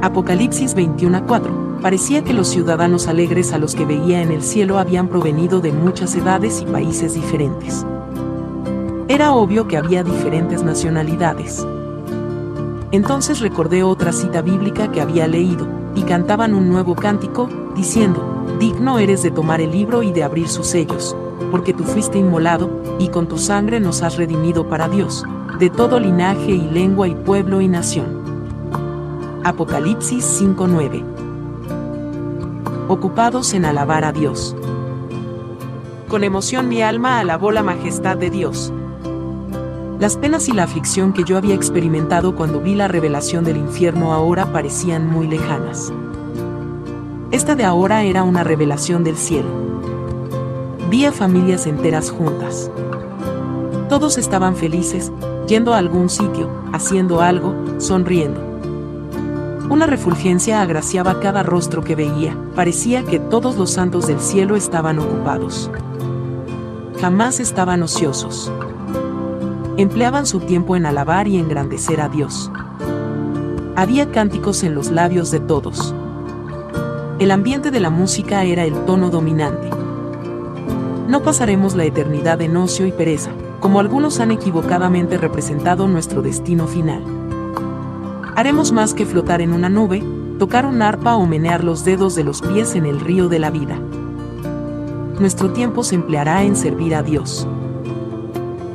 Apocalipsis 0.00 0.74
21:4. 0.74 1.78
Parecía 1.82 2.24
que 2.24 2.32
los 2.32 2.48
ciudadanos 2.48 3.06
alegres 3.06 3.52
a 3.52 3.58
los 3.58 3.74
que 3.74 3.84
veía 3.84 4.22
en 4.22 4.32
el 4.32 4.42
cielo 4.42 4.78
habían 4.78 5.08
provenido 5.08 5.60
de 5.60 5.72
muchas 5.72 6.14
edades 6.14 6.62
y 6.62 6.64
países 6.64 7.12
diferentes. 7.12 7.84
Era 9.08 9.34
obvio 9.34 9.68
que 9.68 9.76
había 9.76 10.04
diferentes 10.04 10.62
nacionalidades. 10.62 11.66
Entonces 12.94 13.40
recordé 13.40 13.82
otra 13.82 14.12
cita 14.12 14.40
bíblica 14.40 14.92
que 14.92 15.00
había 15.00 15.26
leído, 15.26 15.66
y 15.96 16.02
cantaban 16.02 16.54
un 16.54 16.68
nuevo 16.68 16.94
cántico, 16.94 17.48
diciendo, 17.74 18.46
Digno 18.60 19.00
eres 19.00 19.20
de 19.24 19.32
tomar 19.32 19.60
el 19.60 19.72
libro 19.72 20.04
y 20.04 20.12
de 20.12 20.22
abrir 20.22 20.48
sus 20.48 20.68
sellos, 20.68 21.16
porque 21.50 21.74
tú 21.74 21.82
fuiste 21.82 22.18
inmolado, 22.18 22.70
y 23.00 23.08
con 23.08 23.26
tu 23.26 23.36
sangre 23.36 23.80
nos 23.80 24.02
has 24.02 24.16
redimido 24.16 24.68
para 24.68 24.86
Dios, 24.86 25.24
de 25.58 25.70
todo 25.70 25.98
linaje 25.98 26.52
y 26.52 26.70
lengua 26.70 27.08
y 27.08 27.16
pueblo 27.16 27.60
y 27.60 27.66
nación. 27.66 28.22
Apocalipsis 29.42 30.24
5:9 30.24 31.02
Ocupados 32.86 33.54
en 33.54 33.64
alabar 33.64 34.04
a 34.04 34.12
Dios. 34.12 34.54
Con 36.06 36.22
emoción 36.22 36.68
mi 36.68 36.80
alma 36.80 37.18
alabó 37.18 37.50
la 37.50 37.64
majestad 37.64 38.16
de 38.16 38.30
Dios. 38.30 38.72
Las 40.00 40.16
penas 40.16 40.48
y 40.48 40.52
la 40.52 40.64
aflicción 40.64 41.12
que 41.12 41.22
yo 41.22 41.36
había 41.36 41.54
experimentado 41.54 42.34
cuando 42.34 42.60
vi 42.60 42.74
la 42.74 42.88
revelación 42.88 43.44
del 43.44 43.56
infierno 43.56 44.12
ahora 44.12 44.52
parecían 44.52 45.08
muy 45.08 45.28
lejanas. 45.28 45.92
Esta 47.30 47.54
de 47.54 47.64
ahora 47.64 48.02
era 48.02 48.24
una 48.24 48.42
revelación 48.42 49.04
del 49.04 49.16
cielo. 49.16 49.48
Vi 50.90 51.04
a 51.04 51.12
familias 51.12 51.66
enteras 51.66 52.10
juntas. 52.10 52.70
Todos 53.88 54.18
estaban 54.18 54.56
felices, 54.56 55.12
yendo 55.46 55.74
a 55.74 55.78
algún 55.78 56.08
sitio, 56.10 56.50
haciendo 56.72 57.20
algo, 57.20 57.54
sonriendo. 57.78 58.40
Una 59.70 59.86
refulgencia 59.86 60.60
agraciaba 60.60 61.20
cada 61.20 61.42
rostro 61.42 61.82
que 61.82 61.94
veía, 61.94 62.36
parecía 62.54 63.04
que 63.04 63.18
todos 63.18 63.56
los 63.56 63.70
santos 63.70 64.08
del 64.08 64.20
cielo 64.20 64.56
estaban 64.56 64.98
ocupados. 64.98 65.70
Jamás 67.00 67.40
estaban 67.40 67.82
ociosos. 67.82 68.52
Empleaban 69.76 70.24
su 70.24 70.38
tiempo 70.38 70.76
en 70.76 70.86
alabar 70.86 71.26
y 71.26 71.36
engrandecer 71.36 72.00
a 72.00 72.08
Dios. 72.08 72.48
Había 73.74 74.12
cánticos 74.12 74.62
en 74.62 74.72
los 74.72 74.92
labios 74.92 75.32
de 75.32 75.40
todos. 75.40 75.92
El 77.18 77.32
ambiente 77.32 77.72
de 77.72 77.80
la 77.80 77.90
música 77.90 78.44
era 78.44 78.64
el 78.64 78.84
tono 78.84 79.10
dominante. 79.10 79.68
No 81.08 81.24
pasaremos 81.24 81.74
la 81.74 81.84
eternidad 81.84 82.40
en 82.40 82.56
ocio 82.56 82.86
y 82.86 82.92
pereza, 82.92 83.32
como 83.58 83.80
algunos 83.80 84.20
han 84.20 84.30
equivocadamente 84.30 85.18
representado 85.18 85.88
nuestro 85.88 86.22
destino 86.22 86.68
final. 86.68 87.02
Haremos 88.36 88.70
más 88.70 88.94
que 88.94 89.06
flotar 89.06 89.40
en 89.40 89.52
una 89.52 89.68
nube, 89.68 90.04
tocar 90.38 90.66
un 90.66 90.82
arpa 90.82 91.16
o 91.16 91.26
menear 91.26 91.64
los 91.64 91.84
dedos 91.84 92.14
de 92.14 92.22
los 92.22 92.42
pies 92.42 92.76
en 92.76 92.86
el 92.86 93.00
río 93.00 93.28
de 93.28 93.40
la 93.40 93.50
vida. 93.50 93.76
Nuestro 95.18 95.50
tiempo 95.50 95.82
se 95.82 95.96
empleará 95.96 96.44
en 96.44 96.54
servir 96.54 96.94
a 96.94 97.02
Dios. 97.02 97.48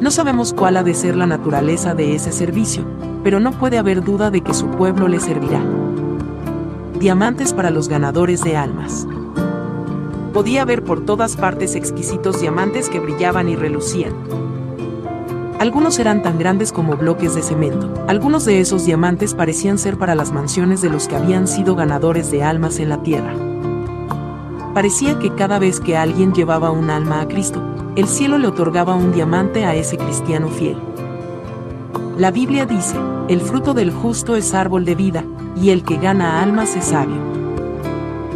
No 0.01 0.11
sabemos 0.11 0.53
cuál 0.53 0.77
ha 0.77 0.83
de 0.83 0.93
ser 0.93 1.17
la 1.17 1.25
naturaleza 1.25 1.93
de 1.93 2.15
ese 2.15 2.31
servicio, 2.31 2.85
pero 3.21 3.41
no 3.41 3.51
puede 3.51 3.77
haber 3.77 4.01
duda 4.01 4.31
de 4.31 4.39
que 4.39 4.53
su 4.53 4.67
pueblo 4.67 5.09
le 5.09 5.19
servirá. 5.19 5.61
Diamantes 6.97 7.53
para 7.53 7.69
los 7.69 7.89
ganadores 7.89 8.41
de 8.41 8.55
almas. 8.55 9.05
Podía 10.33 10.63
ver 10.63 10.85
por 10.85 11.03
todas 11.03 11.35
partes 11.35 11.75
exquisitos 11.75 12.39
diamantes 12.39 12.87
que 12.87 13.01
brillaban 13.01 13.49
y 13.49 13.57
relucían. 13.57 14.13
Algunos 15.59 15.99
eran 15.99 16.23
tan 16.23 16.39
grandes 16.39 16.71
como 16.71 16.95
bloques 16.95 17.35
de 17.35 17.41
cemento. 17.41 17.93
Algunos 18.07 18.45
de 18.45 18.61
esos 18.61 18.85
diamantes 18.85 19.33
parecían 19.33 19.77
ser 19.77 19.97
para 19.97 20.15
las 20.15 20.31
mansiones 20.31 20.81
de 20.81 20.89
los 20.89 21.09
que 21.09 21.17
habían 21.17 21.45
sido 21.45 21.75
ganadores 21.75 22.31
de 22.31 22.41
almas 22.41 22.79
en 22.79 22.87
la 22.87 23.03
tierra. 23.03 23.33
Parecía 24.73 25.19
que 25.19 25.35
cada 25.35 25.59
vez 25.59 25.81
que 25.81 25.97
alguien 25.97 26.33
llevaba 26.33 26.71
un 26.71 26.89
alma 26.89 27.19
a 27.19 27.27
Cristo, 27.27 27.61
el 27.99 28.07
cielo 28.07 28.37
le 28.37 28.47
otorgaba 28.47 28.95
un 28.95 29.11
diamante 29.11 29.65
a 29.65 29.75
ese 29.75 29.97
cristiano 29.97 30.47
fiel. 30.47 30.77
La 32.17 32.31
Biblia 32.31 32.65
dice, 32.65 32.95
el 33.27 33.41
fruto 33.41 33.73
del 33.73 33.91
justo 33.91 34.37
es 34.37 34.53
árbol 34.53 34.85
de 34.85 34.95
vida, 34.95 35.25
y 35.61 35.71
el 35.71 35.83
que 35.83 35.97
gana 35.97 36.41
almas 36.41 36.77
es 36.77 36.85
sabio. 36.85 37.17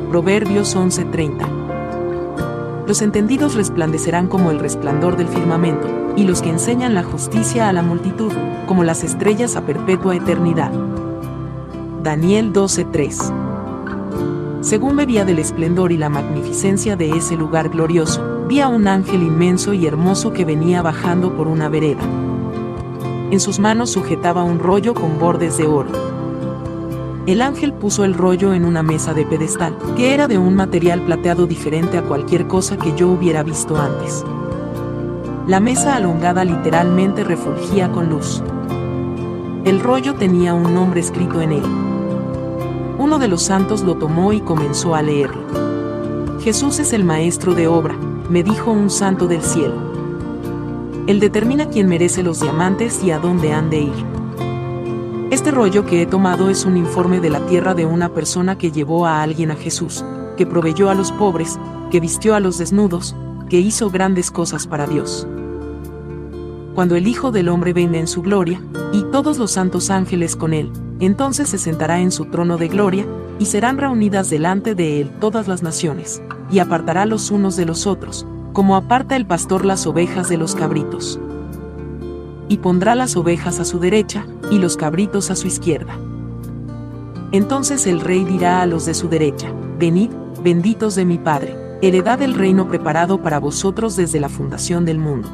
Proverbios 0.10 0.76
11:30 0.76 1.48
Los 2.88 3.02
entendidos 3.02 3.56
resplandecerán 3.56 4.28
como 4.28 4.52
el 4.52 4.60
resplandor 4.60 5.16
del 5.16 5.30
firmamento, 5.30 5.88
y 6.18 6.26
los 6.26 6.42
que 6.42 6.50
enseñan 6.50 6.94
la 6.94 7.04
justicia 7.04 7.70
a 7.70 7.74
la 7.74 7.84
multitud, 7.84 8.34
como 8.68 8.84
las 8.84 9.06
estrellas 9.06 9.56
a 9.56 9.62
perpetua 9.62 10.18
eternidad. 10.18 10.74
Daniel 12.04 12.52
12:3 12.52 13.32
Según 14.60 14.98
bebía 14.98 15.24
del 15.24 15.40
esplendor 15.40 15.94
y 15.94 15.98
la 15.98 16.10
magnificencia 16.10 16.98
de 16.98 17.12
ese 17.12 17.38
lugar 17.38 17.70
glorioso, 17.70 18.33
vi 18.54 18.62
a 18.62 18.68
un 18.68 18.88
ángel 18.88 19.24
inmenso 19.24 19.74
y 19.74 19.88
hermoso 19.88 20.32
que 20.32 20.46
venía 20.46 20.84
bajando 20.84 21.36
por 21.36 21.48
una 21.48 21.70
vereda. 21.70 22.04
En 23.32 23.40
sus 23.40 23.58
manos 23.58 23.90
sujetaba 23.90 24.44
un 24.44 24.60
rollo 24.60 24.94
con 24.94 25.18
bordes 25.18 25.58
de 25.58 25.66
oro. 25.66 25.90
El 27.26 27.42
ángel 27.42 27.74
puso 27.74 28.04
el 28.04 28.14
rollo 28.14 28.54
en 28.54 28.64
una 28.64 28.84
mesa 28.84 29.16
de 29.16 29.26
pedestal, 29.26 29.76
que 29.96 30.14
era 30.14 30.28
de 30.28 30.38
un 30.38 30.54
material 30.54 31.02
plateado 31.02 31.48
diferente 31.48 31.98
a 31.98 32.04
cualquier 32.04 32.46
cosa 32.46 32.78
que 32.78 32.94
yo 32.96 33.10
hubiera 33.10 33.42
visto 33.42 33.76
antes. 33.76 34.24
La 35.48 35.60
mesa 35.60 35.96
alongada 35.96 36.46
literalmente 36.46 37.24
refulgía 37.24 37.92
con 37.92 38.08
luz. 38.12 38.44
El 39.66 39.80
rollo 39.80 40.14
tenía 40.14 40.54
un 40.54 40.76
nombre 40.76 41.00
escrito 41.00 41.42
en 41.42 41.54
él. 41.54 41.66
Uno 43.00 43.18
de 43.18 43.30
los 43.30 43.42
santos 43.42 43.82
lo 43.82 43.96
tomó 43.96 44.32
y 44.32 44.42
comenzó 44.42 44.94
a 44.94 45.02
leerlo. 45.02 45.42
Jesús 46.40 46.78
es 46.78 46.94
el 46.94 47.04
maestro 47.04 47.56
de 47.56 47.68
obra, 47.68 47.96
me 48.30 48.44
dijo 48.44 48.72
un 48.72 48.90
santo 48.90 49.28
del 49.28 49.42
cielo. 49.42 49.76
Él 51.08 51.20
determina 51.20 51.70
quién 51.70 51.88
merece 51.88 52.24
los 52.24 52.40
diamantes 52.40 53.04
y 53.04 53.12
a 53.12 53.20
dónde 53.20 53.54
han 53.54 53.70
de 53.70 53.82
ir. 53.82 54.06
Este 55.32 55.52
rollo 55.52 55.86
que 55.86 56.02
he 56.02 56.06
tomado 56.06 56.50
es 56.50 56.64
un 56.64 56.78
informe 56.78 57.20
de 57.20 57.30
la 57.30 57.46
tierra 57.46 57.74
de 57.74 57.86
una 57.86 58.10
persona 58.10 58.58
que 58.58 58.72
llevó 58.72 59.06
a 59.06 59.22
alguien 59.22 59.52
a 59.52 59.56
Jesús, 59.56 60.06
que 60.38 60.46
proveyó 60.46 60.90
a 60.90 60.96
los 60.96 61.12
pobres, 61.12 61.60
que 61.92 62.00
vistió 62.00 62.36
a 62.36 62.40
los 62.40 62.58
desnudos, 62.58 63.16
que 63.50 63.60
hizo 63.60 63.90
grandes 63.90 64.32
cosas 64.32 64.68
para 64.68 64.88
Dios. 64.88 65.28
Cuando 66.76 66.96
el 66.96 67.08
Hijo 67.08 67.32
del 67.32 67.50
Hombre 67.50 67.74
venga 67.74 68.00
en 68.00 68.08
su 68.08 68.22
gloria, 68.22 68.62
y 68.94 69.04
todos 69.12 69.38
los 69.38 69.52
santos 69.52 69.90
ángeles 69.90 70.36
con 70.36 70.54
él, 70.54 70.72
entonces 71.06 71.50
se 71.50 71.58
sentará 71.58 72.00
en 72.00 72.12
su 72.12 72.26
trono 72.26 72.58
de 72.58 72.68
gloria, 72.68 73.06
y 73.40 73.46
serán 73.46 73.78
reunidas 73.78 74.30
delante 74.30 74.76
de 74.76 75.02
él 75.02 75.12
todas 75.20 75.48
las 75.48 75.64
naciones, 75.64 76.22
y 76.52 76.60
apartará 76.60 77.06
los 77.06 77.32
unos 77.32 77.56
de 77.56 77.66
los 77.66 77.88
otros, 77.88 78.26
como 78.54 78.76
aparta 78.76 79.16
el 79.16 79.26
pastor 79.26 79.66
las 79.66 79.88
ovejas 79.88 80.30
de 80.30 80.38
los 80.38 80.56
cabritos. 80.56 81.20
Y 82.48 82.58
pondrá 82.58 82.94
las 82.94 83.16
ovejas 83.16 83.60
a 83.60 83.66
su 83.66 83.80
derecha, 83.80 84.26
y 84.52 84.60
los 84.60 84.78
cabritos 84.78 85.32
a 85.32 85.36
su 85.36 85.48
izquierda. 85.48 85.98
Entonces 87.32 87.88
el 87.88 88.00
rey 88.00 88.24
dirá 88.24 88.62
a 88.62 88.68
los 88.68 88.86
de 88.86 88.94
su 88.94 89.10
derecha, 89.10 89.52
Venid, 89.80 90.12
benditos 90.44 90.94
de 90.94 91.06
mi 91.06 91.18
Padre, 91.18 91.58
heredad 91.82 92.22
el 92.22 92.36
reino 92.36 92.68
preparado 92.68 93.22
para 93.22 93.40
vosotros 93.40 93.96
desde 93.96 94.20
la 94.20 94.30
fundación 94.30 94.86
del 94.86 95.00
mundo. 95.00 95.30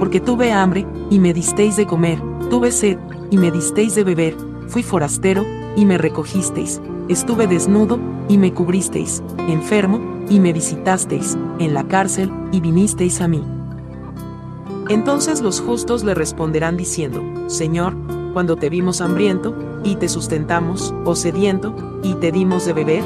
Porque 0.00 0.20
tuve 0.20 0.52
hambre, 0.52 0.84
y 1.10 1.20
me 1.20 1.32
disteis 1.32 1.76
de 1.76 1.86
comer, 1.86 2.20
tuve 2.50 2.72
sed, 2.72 2.98
y 3.30 3.38
me 3.38 3.50
disteis 3.50 3.94
de 3.94 4.04
beber, 4.04 4.36
fui 4.68 4.82
forastero, 4.82 5.44
y 5.76 5.84
me 5.84 5.98
recogisteis, 5.98 6.80
estuve 7.08 7.46
desnudo, 7.46 7.98
y 8.28 8.38
me 8.38 8.52
cubristeis, 8.52 9.22
enfermo, 9.48 10.00
y 10.28 10.40
me 10.40 10.52
visitasteis, 10.52 11.36
en 11.58 11.74
la 11.74 11.86
cárcel, 11.86 12.30
y 12.52 12.60
vinisteis 12.60 13.20
a 13.20 13.28
mí. 13.28 13.42
Entonces 14.88 15.40
los 15.42 15.60
justos 15.60 16.04
le 16.04 16.14
responderán 16.14 16.76
diciendo, 16.76 17.22
Señor, 17.48 17.94
cuando 18.32 18.56
te 18.56 18.70
vimos 18.70 19.00
hambriento, 19.00 19.54
y 19.84 19.96
te 19.96 20.08
sustentamos, 20.08 20.94
o 21.04 21.14
sediento, 21.14 21.74
y 22.02 22.14
te 22.14 22.32
dimos 22.32 22.66
de 22.66 22.72
beber? 22.72 23.04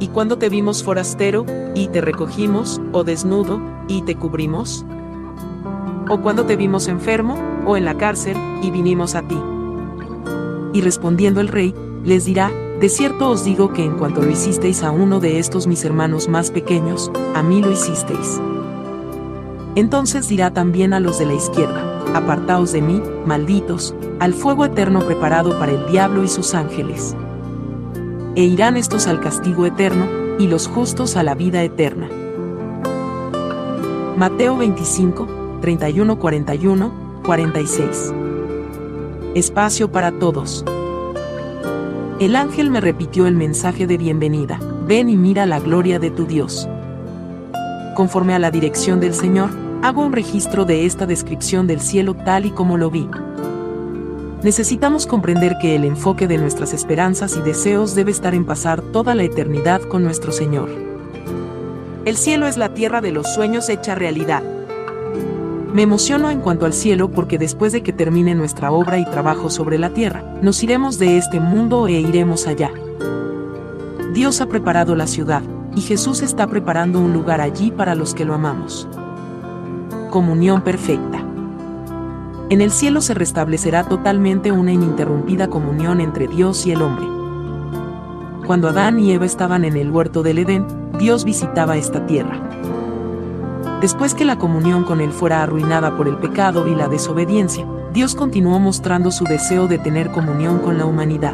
¿Y 0.00 0.08
cuando 0.08 0.38
te 0.38 0.48
vimos 0.48 0.82
forastero, 0.82 1.44
y 1.74 1.88
te 1.88 2.00
recogimos, 2.00 2.80
o 2.92 3.04
desnudo, 3.04 3.60
y 3.86 4.02
te 4.02 4.16
cubrimos? 4.16 4.84
¿O 6.10 6.20
cuando 6.20 6.44
te 6.44 6.56
vimos 6.56 6.88
enfermo, 6.88 7.38
o 7.64 7.76
en 7.76 7.84
la 7.84 7.96
cárcel, 7.96 8.36
y 8.64 8.72
vinimos 8.72 9.14
a 9.14 9.22
ti? 9.22 9.40
Y 10.72 10.80
respondiendo 10.80 11.40
el 11.40 11.46
rey, 11.46 11.72
les 12.02 12.24
dirá, 12.24 12.50
de 12.80 12.88
cierto 12.88 13.30
os 13.30 13.44
digo 13.44 13.72
que 13.72 13.84
en 13.84 13.96
cuanto 13.96 14.20
lo 14.20 14.28
hicisteis 14.28 14.82
a 14.82 14.90
uno 14.90 15.20
de 15.20 15.38
estos 15.38 15.68
mis 15.68 15.84
hermanos 15.84 16.28
más 16.28 16.50
pequeños, 16.50 17.12
a 17.36 17.44
mí 17.44 17.62
lo 17.62 17.70
hicisteis. 17.70 18.40
Entonces 19.76 20.28
dirá 20.28 20.52
también 20.52 20.94
a 20.94 20.98
los 20.98 21.20
de 21.20 21.26
la 21.26 21.34
izquierda, 21.34 22.02
apartaos 22.12 22.72
de 22.72 22.82
mí, 22.82 23.00
malditos, 23.24 23.94
al 24.18 24.34
fuego 24.34 24.64
eterno 24.64 25.06
preparado 25.06 25.56
para 25.60 25.70
el 25.70 25.92
diablo 25.92 26.24
y 26.24 26.28
sus 26.28 26.54
ángeles. 26.54 27.14
E 28.34 28.42
irán 28.42 28.76
estos 28.76 29.06
al 29.06 29.20
castigo 29.20 29.64
eterno, 29.64 30.08
y 30.40 30.48
los 30.48 30.66
justos 30.66 31.16
a 31.16 31.22
la 31.22 31.36
vida 31.36 31.62
eterna. 31.62 32.08
Mateo 34.16 34.56
25, 34.56 35.39
31, 35.60 36.18
41, 36.18 36.92
46. 37.24 38.14
Espacio 39.34 39.92
para 39.92 40.10
todos. 40.10 40.64
El 42.18 42.34
ángel 42.34 42.70
me 42.70 42.80
repitió 42.80 43.26
el 43.26 43.34
mensaje 43.34 43.86
de 43.86 43.98
bienvenida, 43.98 44.58
ven 44.86 45.10
y 45.10 45.16
mira 45.16 45.44
la 45.44 45.60
gloria 45.60 45.98
de 45.98 46.10
tu 46.10 46.24
Dios. 46.24 46.66
Conforme 47.94 48.34
a 48.34 48.38
la 48.38 48.50
dirección 48.50 49.00
del 49.00 49.12
Señor, 49.12 49.50
hago 49.82 50.02
un 50.02 50.12
registro 50.12 50.64
de 50.64 50.86
esta 50.86 51.04
descripción 51.04 51.66
del 51.66 51.80
cielo 51.80 52.14
tal 52.14 52.46
y 52.46 52.50
como 52.50 52.78
lo 52.78 52.90
vi. 52.90 53.06
Necesitamos 54.42 55.06
comprender 55.06 55.56
que 55.60 55.76
el 55.76 55.84
enfoque 55.84 56.26
de 56.26 56.38
nuestras 56.38 56.72
esperanzas 56.72 57.36
y 57.36 57.42
deseos 57.42 57.94
debe 57.94 58.12
estar 58.12 58.34
en 58.34 58.46
pasar 58.46 58.80
toda 58.80 59.14
la 59.14 59.24
eternidad 59.24 59.82
con 59.82 60.02
nuestro 60.02 60.32
Señor. 60.32 60.70
El 62.06 62.16
cielo 62.16 62.46
es 62.46 62.56
la 62.56 62.72
tierra 62.72 63.02
de 63.02 63.12
los 63.12 63.34
sueños 63.34 63.68
hecha 63.68 63.94
realidad. 63.94 64.42
Me 65.72 65.82
emociono 65.82 66.30
en 66.30 66.40
cuanto 66.40 66.66
al 66.66 66.72
cielo 66.72 67.12
porque 67.12 67.38
después 67.38 67.72
de 67.72 67.82
que 67.82 67.92
termine 67.92 68.34
nuestra 68.34 68.72
obra 68.72 68.98
y 68.98 69.04
trabajo 69.04 69.50
sobre 69.50 69.78
la 69.78 69.90
tierra, 69.90 70.24
nos 70.42 70.62
iremos 70.64 70.98
de 70.98 71.16
este 71.16 71.38
mundo 71.38 71.86
e 71.86 71.92
iremos 71.92 72.48
allá. 72.48 72.72
Dios 74.12 74.40
ha 74.40 74.46
preparado 74.46 74.96
la 74.96 75.06
ciudad, 75.06 75.42
y 75.76 75.82
Jesús 75.82 76.22
está 76.22 76.48
preparando 76.48 76.98
un 76.98 77.12
lugar 77.12 77.40
allí 77.40 77.70
para 77.70 77.94
los 77.94 78.14
que 78.14 78.24
lo 78.24 78.34
amamos. 78.34 78.88
Comunión 80.10 80.62
perfecta. 80.62 81.24
En 82.48 82.60
el 82.60 82.72
cielo 82.72 83.00
se 83.00 83.14
restablecerá 83.14 83.84
totalmente 83.84 84.50
una 84.50 84.72
ininterrumpida 84.72 85.48
comunión 85.48 86.00
entre 86.00 86.26
Dios 86.26 86.66
y 86.66 86.72
el 86.72 86.82
hombre. 86.82 87.06
Cuando 88.44 88.68
Adán 88.68 88.98
y 88.98 89.12
Eva 89.12 89.24
estaban 89.26 89.64
en 89.64 89.76
el 89.76 89.92
huerto 89.92 90.24
del 90.24 90.38
Edén, 90.38 90.66
Dios 90.98 91.24
visitaba 91.24 91.76
esta 91.76 92.04
tierra. 92.06 92.42
Después 93.80 94.14
que 94.14 94.26
la 94.26 94.36
comunión 94.36 94.84
con 94.84 95.00
Él 95.00 95.10
fuera 95.10 95.42
arruinada 95.42 95.96
por 95.96 96.06
el 96.06 96.18
pecado 96.18 96.68
y 96.68 96.74
la 96.74 96.88
desobediencia, 96.88 97.66
Dios 97.94 98.14
continuó 98.14 98.58
mostrando 98.58 99.10
su 99.10 99.24
deseo 99.24 99.68
de 99.68 99.78
tener 99.78 100.10
comunión 100.10 100.58
con 100.58 100.76
la 100.76 100.84
humanidad. 100.84 101.32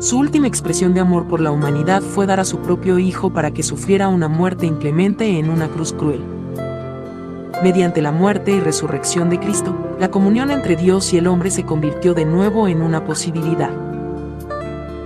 Su 0.00 0.18
última 0.18 0.46
expresión 0.46 0.94
de 0.94 1.00
amor 1.00 1.26
por 1.26 1.40
la 1.40 1.50
humanidad 1.50 2.00
fue 2.00 2.24
dar 2.24 2.40
a 2.40 2.46
su 2.46 2.60
propio 2.60 2.98
Hijo 2.98 3.34
para 3.34 3.50
que 3.50 3.62
sufriera 3.62 4.08
una 4.08 4.28
muerte 4.28 4.64
inclemente 4.64 5.38
en 5.38 5.50
una 5.50 5.68
cruz 5.68 5.92
cruel. 5.92 6.22
Mediante 7.62 8.00
la 8.00 8.10
muerte 8.10 8.52
y 8.52 8.60
resurrección 8.60 9.28
de 9.28 9.38
Cristo, 9.38 9.74
la 10.00 10.10
comunión 10.10 10.50
entre 10.50 10.74
Dios 10.74 11.12
y 11.12 11.18
el 11.18 11.26
hombre 11.26 11.50
se 11.50 11.64
convirtió 11.64 12.14
de 12.14 12.24
nuevo 12.24 12.66
en 12.66 12.80
una 12.80 13.04
posibilidad. 13.04 13.70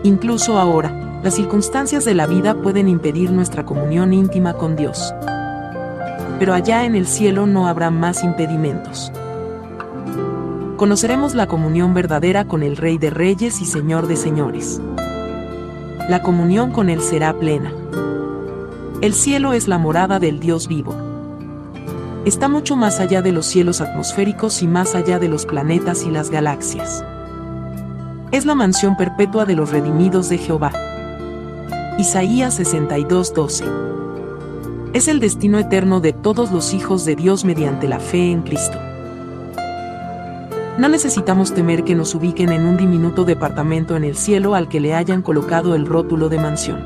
Incluso 0.04 0.58
ahora, 0.58 1.20
las 1.24 1.34
circunstancias 1.34 2.04
de 2.04 2.14
la 2.14 2.28
vida 2.28 2.54
pueden 2.62 2.88
impedir 2.88 3.32
nuestra 3.32 3.66
comunión 3.66 4.12
íntima 4.12 4.54
con 4.54 4.76
Dios 4.76 5.12
pero 6.38 6.55
allá 6.55 6.85
en 6.85 6.94
el 6.94 7.07
cielo 7.07 7.46
no 7.46 7.66
habrá 7.66 7.90
más 7.90 8.22
impedimentos. 8.22 9.12
Conoceremos 10.77 11.35
la 11.35 11.48
comunión 11.48 11.92
verdadera 11.92 12.44
con 12.44 12.62
el 12.62 12.77
Rey 12.77 12.98
de 12.98 13.11
Reyes 13.11 13.61
y 13.61 13.64
Señor 13.64 14.07
de 14.07 14.16
Señores. 14.16 14.81
La 16.09 16.22
comunión 16.22 16.70
con 16.70 16.88
Él 16.88 17.01
será 17.01 17.37
plena. 17.37 17.72
El 19.01 19.12
cielo 19.12 19.53
es 19.53 19.66
la 19.66 19.79
morada 19.79 20.20
del 20.20 20.38
Dios 20.38 20.68
vivo. 20.68 20.94
Está 22.24 22.48
mucho 22.48 22.77
más 22.77 23.01
allá 23.01 23.22
de 23.22 23.33
los 23.33 23.46
cielos 23.46 23.81
atmosféricos 23.81 24.62
y 24.62 24.68
más 24.68 24.94
allá 24.94 25.18
de 25.18 25.29
los 25.29 25.46
planetas 25.46 26.05
y 26.05 26.11
las 26.11 26.31
galaxias. 26.31 27.05
Es 28.31 28.44
la 28.46 28.55
mansión 28.55 28.96
perpetua 28.96 29.44
de 29.44 29.55
los 29.55 29.70
redimidos 29.70 30.29
de 30.29 30.38
Jehová. 30.38 30.72
Isaías 31.98 32.59
62:12 32.61 34.08
es 34.92 35.09
el 35.09 35.20
destino 35.20 35.59
eterno 35.59 36.01
de 36.01 36.12
todos 36.12 36.51
los 36.51 36.72
hijos 36.72 37.05
de 37.05 37.16
Dios 37.16 37.44
mediante 37.44 37.88
la 37.88 38.01
fe 38.01 38.31
en 38.31 38.42
Cristo. 38.42 38.79
No 40.79 40.88
necesitamos 40.88 41.53
temer 41.53 41.85
que 41.85 41.94
nos 41.94 42.14
ubiquen 42.14 42.53
en 42.53 42.64
un 42.64 42.77
diminuto 42.77 43.24
departamento 43.24 43.96
en 43.96 44.05
el 44.05 44.16
cielo 44.16 44.55
al 44.55 44.68
que 44.68 44.81
le 44.81 44.94
hayan 44.94 45.22
colocado 45.22 45.74
el 45.74 45.87
rótulo 45.87 46.29
de 46.29 46.38
mansión. 46.38 46.81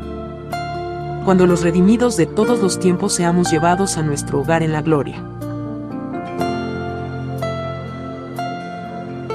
Cuando 1.24 1.46
los 1.46 1.62
redimidos 1.62 2.16
de 2.16 2.26
todos 2.26 2.60
los 2.60 2.80
tiempos 2.80 3.12
seamos 3.12 3.50
llevados 3.52 3.96
a 3.98 4.02
nuestro 4.02 4.40
hogar 4.40 4.62
en 4.62 4.72
la 4.72 4.82
gloria. 4.82 5.22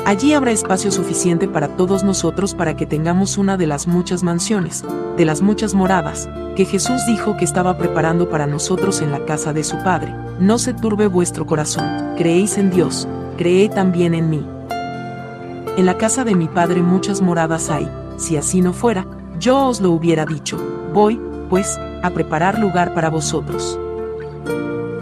Allí 0.08 0.32
habrá 0.32 0.52
espacio 0.52 0.90
suficiente 0.90 1.50
para 1.50 1.76
todos 1.76 2.06
nosotros 2.06 2.56
para 2.56 2.78
que 2.78 2.86
tengamos 2.86 3.38
una 3.38 3.58
de 3.58 3.68
las 3.68 3.88
muchas 3.88 4.24
mansiones, 4.24 4.86
de 5.18 5.26
las 5.26 5.42
muchas 5.42 5.74
moradas, 5.74 6.30
que 6.56 6.64
Jesús 6.64 7.06
dijo 7.06 7.36
que 7.36 7.44
estaba 7.44 7.78
preparando 7.78 8.30
para 8.30 8.48
nosotros 8.48 9.02
en 9.02 9.12
la 9.12 9.26
casa 9.26 9.52
de 9.52 9.66
su 9.66 9.76
Padre. 9.84 10.16
No 10.40 10.60
se 10.60 10.74
turbe 10.74 11.08
vuestro 11.08 11.46
corazón, 11.46 12.16
creéis 12.16 12.58
en 12.58 12.70
Dios, 12.70 13.06
creed 13.38 13.72
también 13.72 14.14
en 14.14 14.30
mí. 14.30 14.48
En 15.76 15.86
la 15.86 15.98
casa 15.98 16.24
de 16.24 16.36
mi 16.36 16.48
Padre 16.48 16.82
muchas 16.82 17.22
moradas 17.22 17.70
hay, 17.70 17.92
si 18.16 18.38
así 18.38 18.62
no 18.62 18.72
fuera, 18.72 19.06
yo 19.38 19.66
os 19.66 19.82
lo 19.82 19.92
hubiera 19.92 20.26
dicho, 20.26 20.58
voy, 20.94 21.20
pues, 21.50 21.78
a 22.02 22.12
preparar 22.12 22.60
lugar 22.60 22.94
para 22.94 23.10
vosotros. 23.10 23.78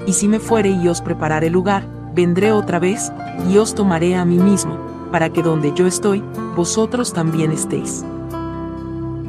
Y 0.08 0.14
si 0.14 0.28
me 0.28 0.40
fuere 0.40 0.70
y 0.72 0.88
os 0.88 1.02
prepararé 1.02 1.52
lugar, 1.52 1.86
vendré 2.16 2.52
otra 2.52 2.80
vez, 2.80 3.14
y 3.48 3.60
os 3.60 3.76
tomaré 3.76 4.16
a 4.16 4.26
mí 4.26 4.40
mismo, 4.40 4.95
para 5.16 5.30
que 5.30 5.42
donde 5.42 5.72
yo 5.74 5.88
estoy, 5.88 6.22
vosotros 6.58 7.14
también 7.14 7.54
estéis 7.54 8.04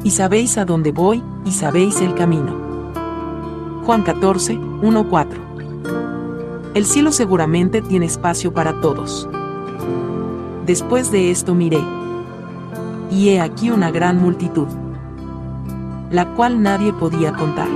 y 0.03 0.11
sabéis 0.11 0.57
a 0.57 0.65
dónde 0.65 0.91
voy, 0.91 1.23
y 1.45 1.51
sabéis 1.51 2.01
el 2.01 2.13
camino. 2.13 2.51
Juan 3.85 4.03
14, 4.03 4.59
1, 4.81 5.09
4. 5.09 5.39
El 6.73 6.85
cielo 6.85 7.13
seguramente 7.13 7.81
tiene 7.81 8.05
espacio 8.05 8.53
para 8.53 8.81
todos. 8.81 9.29
Después 10.65 11.09
de 11.09 11.31
esto 11.31 11.55
miré. 11.55 11.79
Y 13.09 13.29
he 13.29 13.39
aquí 13.39 13.69
una 13.69 13.89
gran 13.89 14.21
multitud, 14.21 14.67
la 16.11 16.33
cual 16.35 16.61
nadie 16.61 16.91
podía 16.91 17.31
contar. 17.31 17.69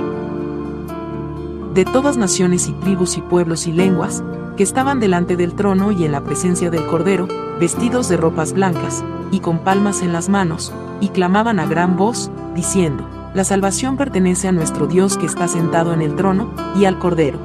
De 1.72 1.86
todas 1.86 2.18
naciones 2.18 2.68
y 2.68 2.72
tribus 2.72 3.16
y 3.16 3.22
pueblos 3.22 3.66
y 3.66 3.72
lenguas, 3.72 4.22
que 4.58 4.62
estaban 4.62 5.00
delante 5.00 5.34
del 5.36 5.54
trono 5.54 5.92
y 5.92 6.04
en 6.04 6.12
la 6.12 6.22
presencia 6.22 6.70
del 6.70 6.86
Cordero, 6.86 7.26
vestidos 7.62 8.08
de 8.08 8.16
ropas 8.16 8.54
blancas, 8.54 9.04
y 9.30 9.38
con 9.38 9.60
palmas 9.60 10.02
en 10.02 10.12
las 10.12 10.28
manos, 10.28 10.72
y 11.00 11.10
clamaban 11.10 11.60
a 11.60 11.66
gran 11.66 11.96
voz, 11.96 12.28
diciendo, 12.56 13.08
La 13.34 13.44
salvación 13.44 13.96
pertenece 13.96 14.48
a 14.48 14.52
nuestro 14.52 14.88
Dios 14.88 15.16
que 15.16 15.26
está 15.26 15.46
sentado 15.46 15.94
en 15.94 16.02
el 16.02 16.16
trono, 16.16 16.52
y 16.74 16.86
al 16.86 16.98
Cordero. 16.98 17.38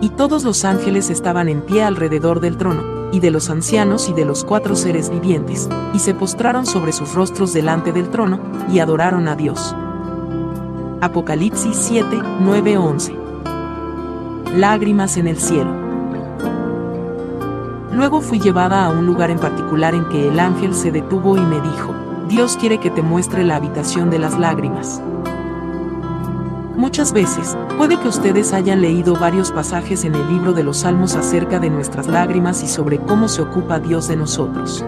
Y 0.00 0.10
todos 0.10 0.44
los 0.44 0.64
ángeles 0.64 1.10
estaban 1.10 1.48
en 1.48 1.62
pie 1.62 1.82
alrededor 1.82 2.38
del 2.38 2.58
trono, 2.58 3.10
y 3.10 3.18
de 3.18 3.32
los 3.32 3.50
ancianos 3.50 4.08
y 4.08 4.12
de 4.12 4.24
los 4.24 4.44
cuatro 4.44 4.76
seres 4.76 5.10
vivientes, 5.10 5.68
y 5.92 5.98
se 5.98 6.14
postraron 6.14 6.64
sobre 6.64 6.92
sus 6.92 7.12
rostros 7.12 7.52
delante 7.52 7.90
del 7.90 8.08
trono, 8.08 8.38
y 8.72 8.78
adoraron 8.78 9.26
a 9.26 9.34
Dios. 9.34 9.74
Apocalipsis 11.00 11.76
7, 11.76 12.06
9, 12.38 12.78
11. 12.78 13.16
Lágrimas 14.54 15.16
en 15.16 15.26
el 15.26 15.38
cielo. 15.38 15.85
Luego 17.96 18.20
fui 18.20 18.38
llevada 18.38 18.84
a 18.84 18.90
un 18.90 19.06
lugar 19.06 19.30
en 19.30 19.38
particular 19.38 19.94
en 19.94 20.06
que 20.10 20.28
el 20.28 20.38
ángel 20.38 20.74
se 20.74 20.92
detuvo 20.92 21.38
y 21.38 21.40
me 21.40 21.62
dijo, 21.62 21.94
Dios 22.28 22.58
quiere 22.60 22.78
que 22.78 22.90
te 22.90 23.00
muestre 23.00 23.42
la 23.42 23.56
habitación 23.56 24.10
de 24.10 24.18
las 24.18 24.38
lágrimas. 24.38 25.00
Muchas 26.76 27.14
veces, 27.14 27.56
puede 27.78 27.98
que 27.98 28.08
ustedes 28.08 28.52
hayan 28.52 28.82
leído 28.82 29.16
varios 29.16 29.50
pasajes 29.50 30.04
en 30.04 30.14
el 30.14 30.28
libro 30.28 30.52
de 30.52 30.62
los 30.62 30.80
Salmos 30.80 31.16
acerca 31.16 31.58
de 31.58 31.70
nuestras 31.70 32.06
lágrimas 32.06 32.62
y 32.62 32.68
sobre 32.68 32.98
cómo 32.98 33.28
se 33.28 33.40
ocupa 33.40 33.78
Dios 33.78 34.08
de 34.08 34.16
nosotros. 34.16 34.84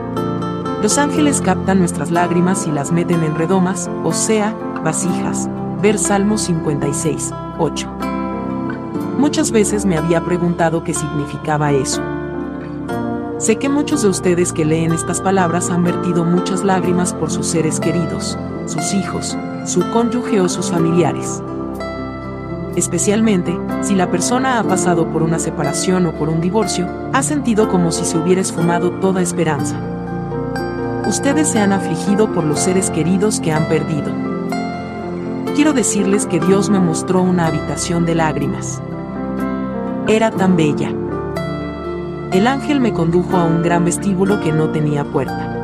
Los 0.82 0.98
ángeles 0.98 1.40
captan 1.40 1.78
nuestras 1.78 2.10
lágrimas 2.10 2.66
y 2.66 2.72
las 2.72 2.92
meten 2.92 3.24
en 3.24 3.36
redomas, 3.36 3.88
o 4.04 4.12
sea, 4.12 4.54
vasijas. 4.84 5.48
Ver 5.80 5.98
Salmos 5.98 6.42
56, 6.42 7.32
8. 7.58 7.88
Muchas 9.16 9.50
veces 9.50 9.86
me 9.86 9.96
había 9.96 10.22
preguntado 10.22 10.84
qué 10.84 10.92
significaba 10.92 11.72
eso. 11.72 12.02
Sé 13.38 13.56
que 13.56 13.68
muchos 13.68 14.02
de 14.02 14.08
ustedes 14.08 14.52
que 14.52 14.64
leen 14.64 14.92
estas 14.92 15.20
palabras 15.20 15.70
han 15.70 15.84
vertido 15.84 16.24
muchas 16.24 16.64
lágrimas 16.64 17.14
por 17.14 17.30
sus 17.30 17.46
seres 17.46 17.78
queridos, 17.78 18.36
sus 18.66 18.92
hijos, 18.94 19.38
su 19.64 19.88
cónyuge 19.92 20.40
o 20.40 20.48
sus 20.48 20.72
familiares. 20.72 21.40
Especialmente, 22.74 23.56
si 23.82 23.94
la 23.94 24.10
persona 24.10 24.58
ha 24.58 24.64
pasado 24.64 25.12
por 25.12 25.22
una 25.22 25.38
separación 25.38 26.06
o 26.06 26.12
por 26.18 26.28
un 26.28 26.40
divorcio, 26.40 26.88
ha 27.12 27.22
sentido 27.22 27.68
como 27.68 27.92
si 27.92 28.04
se 28.04 28.18
hubiera 28.18 28.40
esfumado 28.40 28.90
toda 29.00 29.22
esperanza. 29.22 29.80
Ustedes 31.06 31.46
se 31.48 31.60
han 31.60 31.72
afligido 31.72 32.32
por 32.32 32.42
los 32.42 32.58
seres 32.58 32.90
queridos 32.90 33.38
que 33.38 33.52
han 33.52 33.68
perdido. 33.68 34.12
Quiero 35.54 35.72
decirles 35.72 36.26
que 36.26 36.40
Dios 36.40 36.70
me 36.70 36.80
mostró 36.80 37.22
una 37.22 37.46
habitación 37.46 38.04
de 38.04 38.16
lágrimas. 38.16 38.82
Era 40.08 40.32
tan 40.32 40.56
bella. 40.56 40.92
El 42.30 42.46
ángel 42.46 42.78
me 42.78 42.92
condujo 42.92 43.38
a 43.38 43.44
un 43.44 43.62
gran 43.62 43.86
vestíbulo 43.86 44.38
que 44.40 44.52
no 44.52 44.68
tenía 44.68 45.02
puerta. 45.02 45.54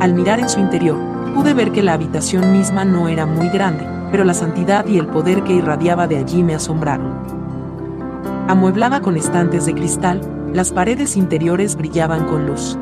Al 0.00 0.12
mirar 0.12 0.40
en 0.40 0.48
su 0.48 0.58
interior, 0.58 0.98
pude 1.36 1.54
ver 1.54 1.70
que 1.70 1.84
la 1.84 1.92
habitación 1.92 2.52
misma 2.52 2.84
no 2.84 3.08
era 3.08 3.26
muy 3.26 3.48
grande, 3.48 3.86
pero 4.10 4.24
la 4.24 4.34
santidad 4.34 4.86
y 4.86 4.98
el 4.98 5.06
poder 5.06 5.44
que 5.44 5.54
irradiaba 5.54 6.08
de 6.08 6.16
allí 6.16 6.42
me 6.42 6.56
asombraron. 6.56 7.12
Amueblada 8.48 9.00
con 9.00 9.16
estantes 9.16 9.66
de 9.66 9.74
cristal, 9.74 10.20
las 10.52 10.72
paredes 10.72 11.16
interiores 11.16 11.76
brillaban 11.76 12.24
con 12.26 12.46
luz. 12.46 12.76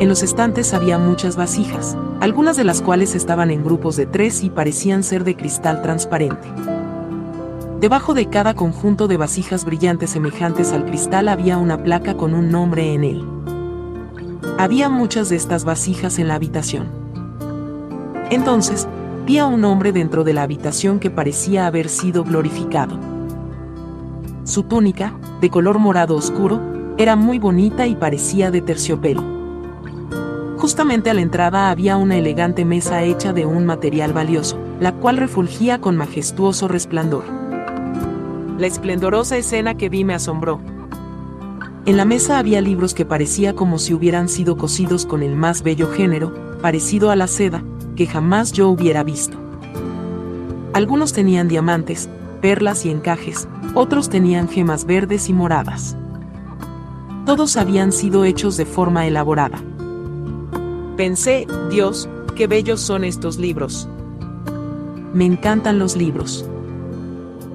En 0.00 0.10
los 0.10 0.22
estantes 0.22 0.74
había 0.74 0.98
muchas 0.98 1.36
vasijas, 1.36 1.96
algunas 2.20 2.58
de 2.58 2.64
las 2.64 2.82
cuales 2.82 3.14
estaban 3.14 3.50
en 3.50 3.64
grupos 3.64 3.96
de 3.96 4.04
tres 4.04 4.44
y 4.44 4.50
parecían 4.50 5.02
ser 5.02 5.24
de 5.24 5.36
cristal 5.36 5.80
transparente. 5.80 6.48
Debajo 7.80 8.12
de 8.12 8.26
cada 8.26 8.54
conjunto 8.54 9.06
de 9.06 9.16
vasijas 9.16 9.64
brillantes 9.64 10.10
semejantes 10.10 10.72
al 10.72 10.84
cristal 10.84 11.28
había 11.28 11.58
una 11.58 11.80
placa 11.84 12.16
con 12.16 12.34
un 12.34 12.50
nombre 12.50 12.92
en 12.92 13.04
él. 13.04 13.24
Había 14.58 14.88
muchas 14.88 15.28
de 15.28 15.36
estas 15.36 15.64
vasijas 15.64 16.18
en 16.18 16.26
la 16.26 16.34
habitación. 16.34 16.88
Entonces, 18.30 18.88
vi 19.26 19.38
a 19.38 19.46
un 19.46 19.64
hombre 19.64 19.92
dentro 19.92 20.24
de 20.24 20.34
la 20.34 20.42
habitación 20.42 20.98
que 20.98 21.10
parecía 21.10 21.68
haber 21.68 21.88
sido 21.88 22.24
glorificado. 22.24 22.98
Su 24.42 24.64
túnica, 24.64 25.14
de 25.40 25.48
color 25.48 25.78
morado 25.78 26.16
oscuro, 26.16 26.60
era 26.98 27.14
muy 27.14 27.38
bonita 27.38 27.86
y 27.86 27.94
parecía 27.94 28.50
de 28.50 28.60
terciopelo. 28.60 29.22
Justamente 30.56 31.10
a 31.10 31.14
la 31.14 31.20
entrada 31.20 31.70
había 31.70 31.96
una 31.96 32.16
elegante 32.16 32.64
mesa 32.64 33.04
hecha 33.04 33.32
de 33.32 33.46
un 33.46 33.66
material 33.66 34.12
valioso, 34.12 34.58
la 34.80 34.94
cual 34.94 35.16
refulgía 35.16 35.80
con 35.80 35.96
majestuoso 35.96 36.66
resplandor. 36.66 37.37
La 38.58 38.66
esplendorosa 38.66 39.36
escena 39.36 39.76
que 39.76 39.88
vi 39.88 40.02
me 40.02 40.14
asombró. 40.14 40.60
En 41.86 41.96
la 41.96 42.04
mesa 42.04 42.38
había 42.38 42.60
libros 42.60 42.92
que 42.92 43.04
parecía 43.04 43.54
como 43.54 43.78
si 43.78 43.94
hubieran 43.94 44.28
sido 44.28 44.56
cosidos 44.56 45.06
con 45.06 45.22
el 45.22 45.36
más 45.36 45.62
bello 45.62 45.88
género, 45.92 46.58
parecido 46.60 47.12
a 47.12 47.16
la 47.16 47.28
seda, 47.28 47.62
que 47.94 48.08
jamás 48.08 48.50
yo 48.50 48.68
hubiera 48.68 49.04
visto. 49.04 49.38
Algunos 50.72 51.12
tenían 51.12 51.46
diamantes, 51.46 52.10
perlas 52.40 52.84
y 52.84 52.90
encajes, 52.90 53.48
otros 53.74 54.08
tenían 54.08 54.48
gemas 54.48 54.86
verdes 54.86 55.28
y 55.28 55.32
moradas. 55.32 55.96
Todos 57.26 57.56
habían 57.56 57.92
sido 57.92 58.24
hechos 58.24 58.56
de 58.56 58.66
forma 58.66 59.06
elaborada. 59.06 59.62
Pensé, 60.96 61.46
Dios, 61.70 62.08
qué 62.34 62.48
bellos 62.48 62.80
son 62.80 63.04
estos 63.04 63.38
libros. 63.38 63.88
Me 65.14 65.26
encantan 65.26 65.78
los 65.78 65.94
libros. 65.94 66.44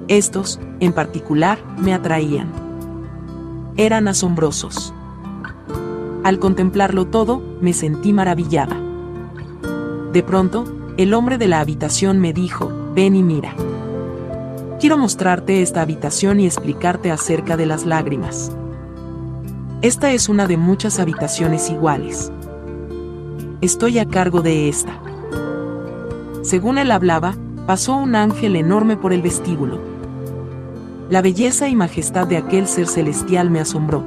Estos, 0.08 0.60
en 0.80 0.92
particular, 0.92 1.58
me 1.78 1.94
atraían. 1.94 2.52
Eran 3.78 4.06
asombrosos. 4.06 4.92
Al 6.22 6.38
contemplarlo 6.38 7.06
todo, 7.06 7.42
me 7.62 7.72
sentí 7.72 8.12
maravillada. 8.12 8.76
De 10.12 10.22
pronto, 10.22 10.64
el 10.98 11.14
hombre 11.14 11.38
de 11.38 11.48
la 11.48 11.60
habitación 11.60 12.20
me 12.20 12.34
dijo, 12.34 12.70
ven 12.94 13.16
y 13.16 13.22
mira. 13.22 13.54
Quiero 14.78 14.98
mostrarte 14.98 15.62
esta 15.62 15.80
habitación 15.80 16.38
y 16.38 16.44
explicarte 16.44 17.10
acerca 17.10 17.56
de 17.56 17.64
las 17.64 17.86
lágrimas. 17.86 18.52
Esta 19.80 20.12
es 20.12 20.28
una 20.28 20.46
de 20.46 20.58
muchas 20.58 21.00
habitaciones 21.00 21.70
iguales. 21.70 22.30
Estoy 23.62 23.98
a 23.98 24.04
cargo 24.04 24.42
de 24.42 24.68
esta. 24.68 25.00
Según 26.42 26.76
él 26.76 26.90
hablaba, 26.90 27.34
pasó 27.66 27.96
un 27.96 28.14
ángel 28.14 28.56
enorme 28.56 28.98
por 28.98 29.14
el 29.14 29.22
vestíbulo 29.22 29.93
la 31.10 31.20
belleza 31.20 31.68
y 31.68 31.76
majestad 31.76 32.26
de 32.26 32.38
aquel 32.38 32.66
ser 32.66 32.86
celestial 32.86 33.50
me 33.50 33.60
asombró. 33.60 34.02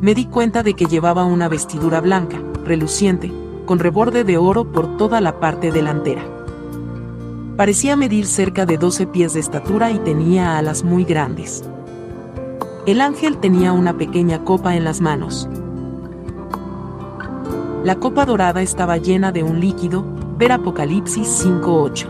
Me 0.00 0.14
di 0.14 0.26
cuenta 0.26 0.62
de 0.62 0.74
que 0.74 0.86
llevaba 0.86 1.24
una 1.24 1.48
vestidura 1.48 2.00
blanca, 2.00 2.38
reluciente, 2.64 3.32
con 3.66 3.78
reborde 3.78 4.22
de 4.24 4.36
oro 4.36 4.70
por 4.70 4.96
toda 4.96 5.20
la 5.20 5.40
parte 5.40 5.72
delantera. 5.72 6.22
Parecía 7.56 7.96
medir 7.96 8.26
cerca 8.26 8.66
de 8.66 8.78
12 8.78 9.06
pies 9.08 9.34
de 9.34 9.40
estatura 9.40 9.90
y 9.90 9.98
tenía 9.98 10.58
alas 10.58 10.84
muy 10.84 11.04
grandes. 11.04 11.64
El 12.86 13.00
ángel 13.00 13.38
tenía 13.38 13.72
una 13.72 13.96
pequeña 13.96 14.44
copa 14.44 14.76
en 14.76 14.84
las 14.84 15.00
manos. 15.00 15.48
La 17.82 17.96
copa 17.96 18.26
dorada 18.26 18.62
estaba 18.62 18.96
llena 18.98 19.32
de 19.32 19.42
un 19.42 19.60
líquido, 19.60 20.04
ver 20.36 20.52
Apocalipsis 20.52 21.44
5.8. 21.44 22.06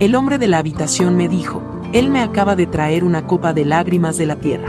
El 0.00 0.14
hombre 0.14 0.38
de 0.38 0.48
la 0.48 0.58
habitación 0.58 1.16
me 1.16 1.28
dijo, 1.28 1.62
él 1.98 2.10
me 2.10 2.20
acaba 2.20 2.56
de 2.56 2.66
traer 2.66 3.04
una 3.04 3.26
copa 3.26 3.54
de 3.54 3.64
lágrimas 3.64 4.18
de 4.18 4.26
la 4.26 4.36
tierra. 4.36 4.68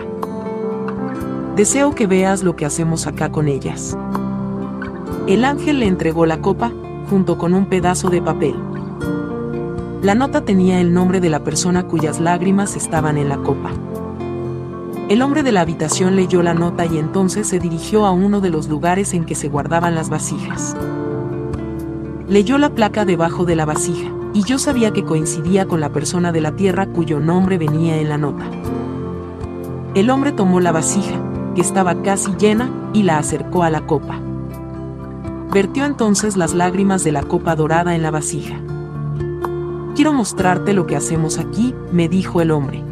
Deseo 1.58 1.94
que 1.94 2.08
veas 2.08 2.42
lo 2.42 2.56
que 2.56 2.66
hacemos 2.66 3.06
acá 3.06 3.34
con 3.34 3.50
ellas. 3.50 3.98
El 5.28 5.44
ángel 5.44 5.80
le 5.80 5.88
entregó 5.88 6.26
la 6.26 6.40
copa, 6.40 6.72
junto 7.10 7.38
con 7.38 7.54
un 7.54 7.66
pedazo 7.66 8.10
de 8.10 8.22
papel. 8.22 8.56
La 10.02 10.16
nota 10.16 10.46
tenía 10.46 10.80
el 10.80 10.94
nombre 10.94 11.20
de 11.20 11.30
la 11.30 11.44
persona 11.44 11.84
cuyas 11.84 12.22
lágrimas 12.22 12.78
estaban 12.78 13.18
en 13.18 13.28
la 13.28 13.38
copa. 13.40 13.72
El 15.10 15.22
hombre 15.22 15.44
de 15.44 15.52
la 15.52 15.62
habitación 15.62 16.16
leyó 16.16 16.42
la 16.44 16.54
nota 16.54 16.86
y 16.86 16.98
entonces 16.98 17.46
se 17.46 17.60
dirigió 17.60 18.06
a 18.06 18.12
uno 18.12 18.40
de 18.40 18.52
los 18.52 18.70
lugares 18.70 19.14
en 19.14 19.26
que 19.26 19.36
se 19.36 19.50
guardaban 19.50 19.96
las 19.96 20.10
vasijas. 20.10 20.78
Leyó 22.30 22.58
la 22.58 22.70
placa 22.70 23.04
debajo 23.04 23.44
de 23.44 23.58
la 23.58 23.66
vasija 23.66 24.17
y 24.38 24.44
yo 24.44 24.60
sabía 24.60 24.94
que 24.94 25.04
coincidía 25.04 25.66
con 25.66 25.80
la 25.80 25.90
persona 25.90 26.32
de 26.32 26.42
la 26.42 26.52
tierra 26.52 26.86
cuyo 26.86 27.20
nombre 27.20 27.58
venía 27.58 27.98
en 27.98 28.08
la 28.08 28.20
nota. 28.20 28.46
El 29.96 30.12
hombre 30.12 30.32
tomó 30.32 30.60
la 30.60 30.72
vasija, 30.72 31.20
que 31.56 31.62
estaba 31.62 32.04
casi 32.04 32.36
llena, 32.36 32.70
y 32.94 33.02
la 33.02 33.18
acercó 33.18 33.64
a 33.64 33.72
la 33.72 33.88
copa. 33.88 34.20
Vertió 35.52 35.86
entonces 35.86 36.38
las 36.38 36.54
lágrimas 36.54 37.04
de 37.04 37.14
la 37.14 37.24
copa 37.24 37.56
dorada 37.56 37.96
en 37.96 38.04
la 38.04 38.12
vasija. 38.12 38.60
Quiero 39.96 40.14
mostrarte 40.14 40.76
lo 40.76 40.86
que 40.86 40.96
hacemos 40.96 41.40
aquí, 41.40 41.74
me 41.92 42.08
dijo 42.08 42.40
el 42.40 42.52
hombre. 42.52 42.84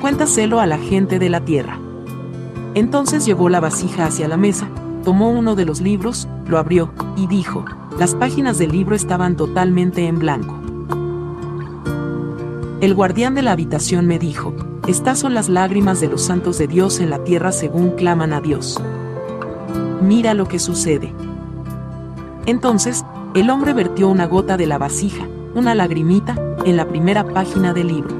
Cuéntaselo 0.00 0.60
a 0.60 0.66
la 0.66 0.78
gente 0.78 1.18
de 1.18 1.28
la 1.28 1.44
tierra. 1.44 1.78
Entonces 2.72 3.26
llevó 3.26 3.50
la 3.50 3.60
vasija 3.60 4.06
hacia 4.06 4.28
la 4.28 4.38
mesa, 4.38 4.70
tomó 5.04 5.28
uno 5.28 5.56
de 5.56 5.66
los 5.66 5.82
libros, 5.82 6.26
lo 6.46 6.56
abrió, 6.56 6.90
y 7.18 7.26
dijo, 7.26 7.66
las 7.98 8.14
páginas 8.14 8.58
del 8.58 8.72
libro 8.72 8.94
estaban 8.94 9.36
totalmente 9.36 10.06
en 10.06 10.18
blanco. 10.18 10.60
El 12.82 12.94
guardián 12.94 13.34
de 13.34 13.40
la 13.40 13.52
habitación 13.52 14.06
me 14.06 14.18
dijo, 14.18 14.54
Estas 14.86 15.18
son 15.18 15.32
las 15.32 15.48
lágrimas 15.48 16.00
de 16.00 16.08
los 16.08 16.20
santos 16.20 16.58
de 16.58 16.66
Dios 16.66 17.00
en 17.00 17.08
la 17.08 17.24
tierra 17.24 17.52
según 17.52 17.92
claman 17.92 18.34
a 18.34 18.42
Dios. 18.42 18.78
Mira 20.02 20.34
lo 20.34 20.46
que 20.46 20.58
sucede. 20.58 21.14
Entonces, 22.44 23.02
el 23.34 23.48
hombre 23.48 23.72
vertió 23.72 24.08
una 24.08 24.26
gota 24.26 24.58
de 24.58 24.66
la 24.66 24.76
vasija, 24.76 25.26
una 25.54 25.74
lagrimita, 25.74 26.36
en 26.66 26.76
la 26.76 26.86
primera 26.86 27.24
página 27.24 27.72
del 27.72 27.88
libro. 27.88 28.14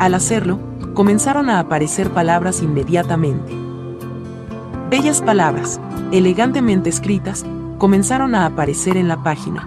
Al 0.00 0.14
hacerlo, 0.14 0.58
comenzaron 0.94 1.50
a 1.50 1.60
aparecer 1.60 2.10
palabras 2.10 2.62
inmediatamente. 2.62 3.54
Bellas 4.90 5.22
palabras, 5.22 5.80
elegantemente 6.10 6.90
escritas, 6.90 7.44
comenzaron 7.80 8.34
a 8.34 8.44
aparecer 8.44 8.98
en 8.98 9.08
la 9.08 9.22
página. 9.22 9.66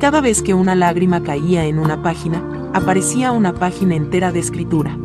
Cada 0.00 0.20
vez 0.20 0.42
que 0.42 0.52
una 0.52 0.74
lágrima 0.74 1.22
caía 1.22 1.64
en 1.64 1.78
una 1.78 2.02
página, 2.02 2.42
aparecía 2.74 3.30
una 3.30 3.54
página 3.54 3.94
entera 3.94 4.32
de 4.32 4.40
escritura. 4.40 4.98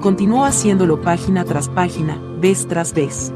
Continuó 0.00 0.46
haciéndolo 0.46 1.02
página 1.02 1.44
tras 1.44 1.68
página, 1.68 2.18
vez 2.40 2.66
tras 2.66 2.94
vez. 2.94 3.34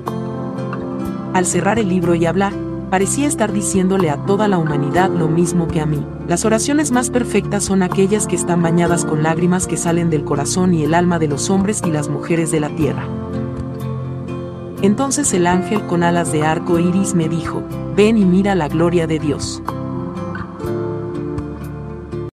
Al 1.35 1.45
cerrar 1.45 1.79
el 1.79 1.91
libro 1.91 2.15
y 2.15 2.25
hablar, 2.25 2.55
parecía 2.89 3.29
estar 3.29 3.53
diciéndole 3.53 4.09
a 4.09 4.25
toda 4.25 4.49
la 4.49 4.57
humanidad 4.57 5.11
lo 5.11 5.29
mismo 5.29 5.69
que 5.69 5.83
a 5.83 5.87
mí. 5.87 6.03
Las 6.27 6.47
oraciones 6.47 6.91
más 6.91 7.11
perfectas 7.11 7.65
son 7.65 7.83
aquellas 7.83 8.27
que 8.27 8.37
están 8.37 8.63
bañadas 8.63 9.05
con 9.05 9.23
lágrimas 9.23 9.67
que 9.67 9.77
salen 9.77 10.09
del 10.09 10.25
corazón 10.25 10.73
y 10.73 10.85
el 10.85 10.95
alma 10.95 11.19
de 11.19 11.29
los 11.29 11.51
hombres 11.51 11.83
y 11.85 11.91
las 11.91 12.09
mujeres 12.09 12.51
de 12.51 12.61
la 12.61 12.71
tierra. 12.71 13.20
Entonces 14.83 15.33
el 15.35 15.47
ángel 15.47 15.87
con 15.87 16.03
alas 16.03 16.33
de 16.33 16.43
arco 16.43 16.79
iris 16.79 17.15
me 17.15 17.29
dijo, 17.29 17.63
ven 17.95 18.17
y 18.17 18.25
mira 18.25 18.55
la 18.55 18.69
gloria 18.69 19.07
de 19.07 19.19
Dios. 19.19 19.63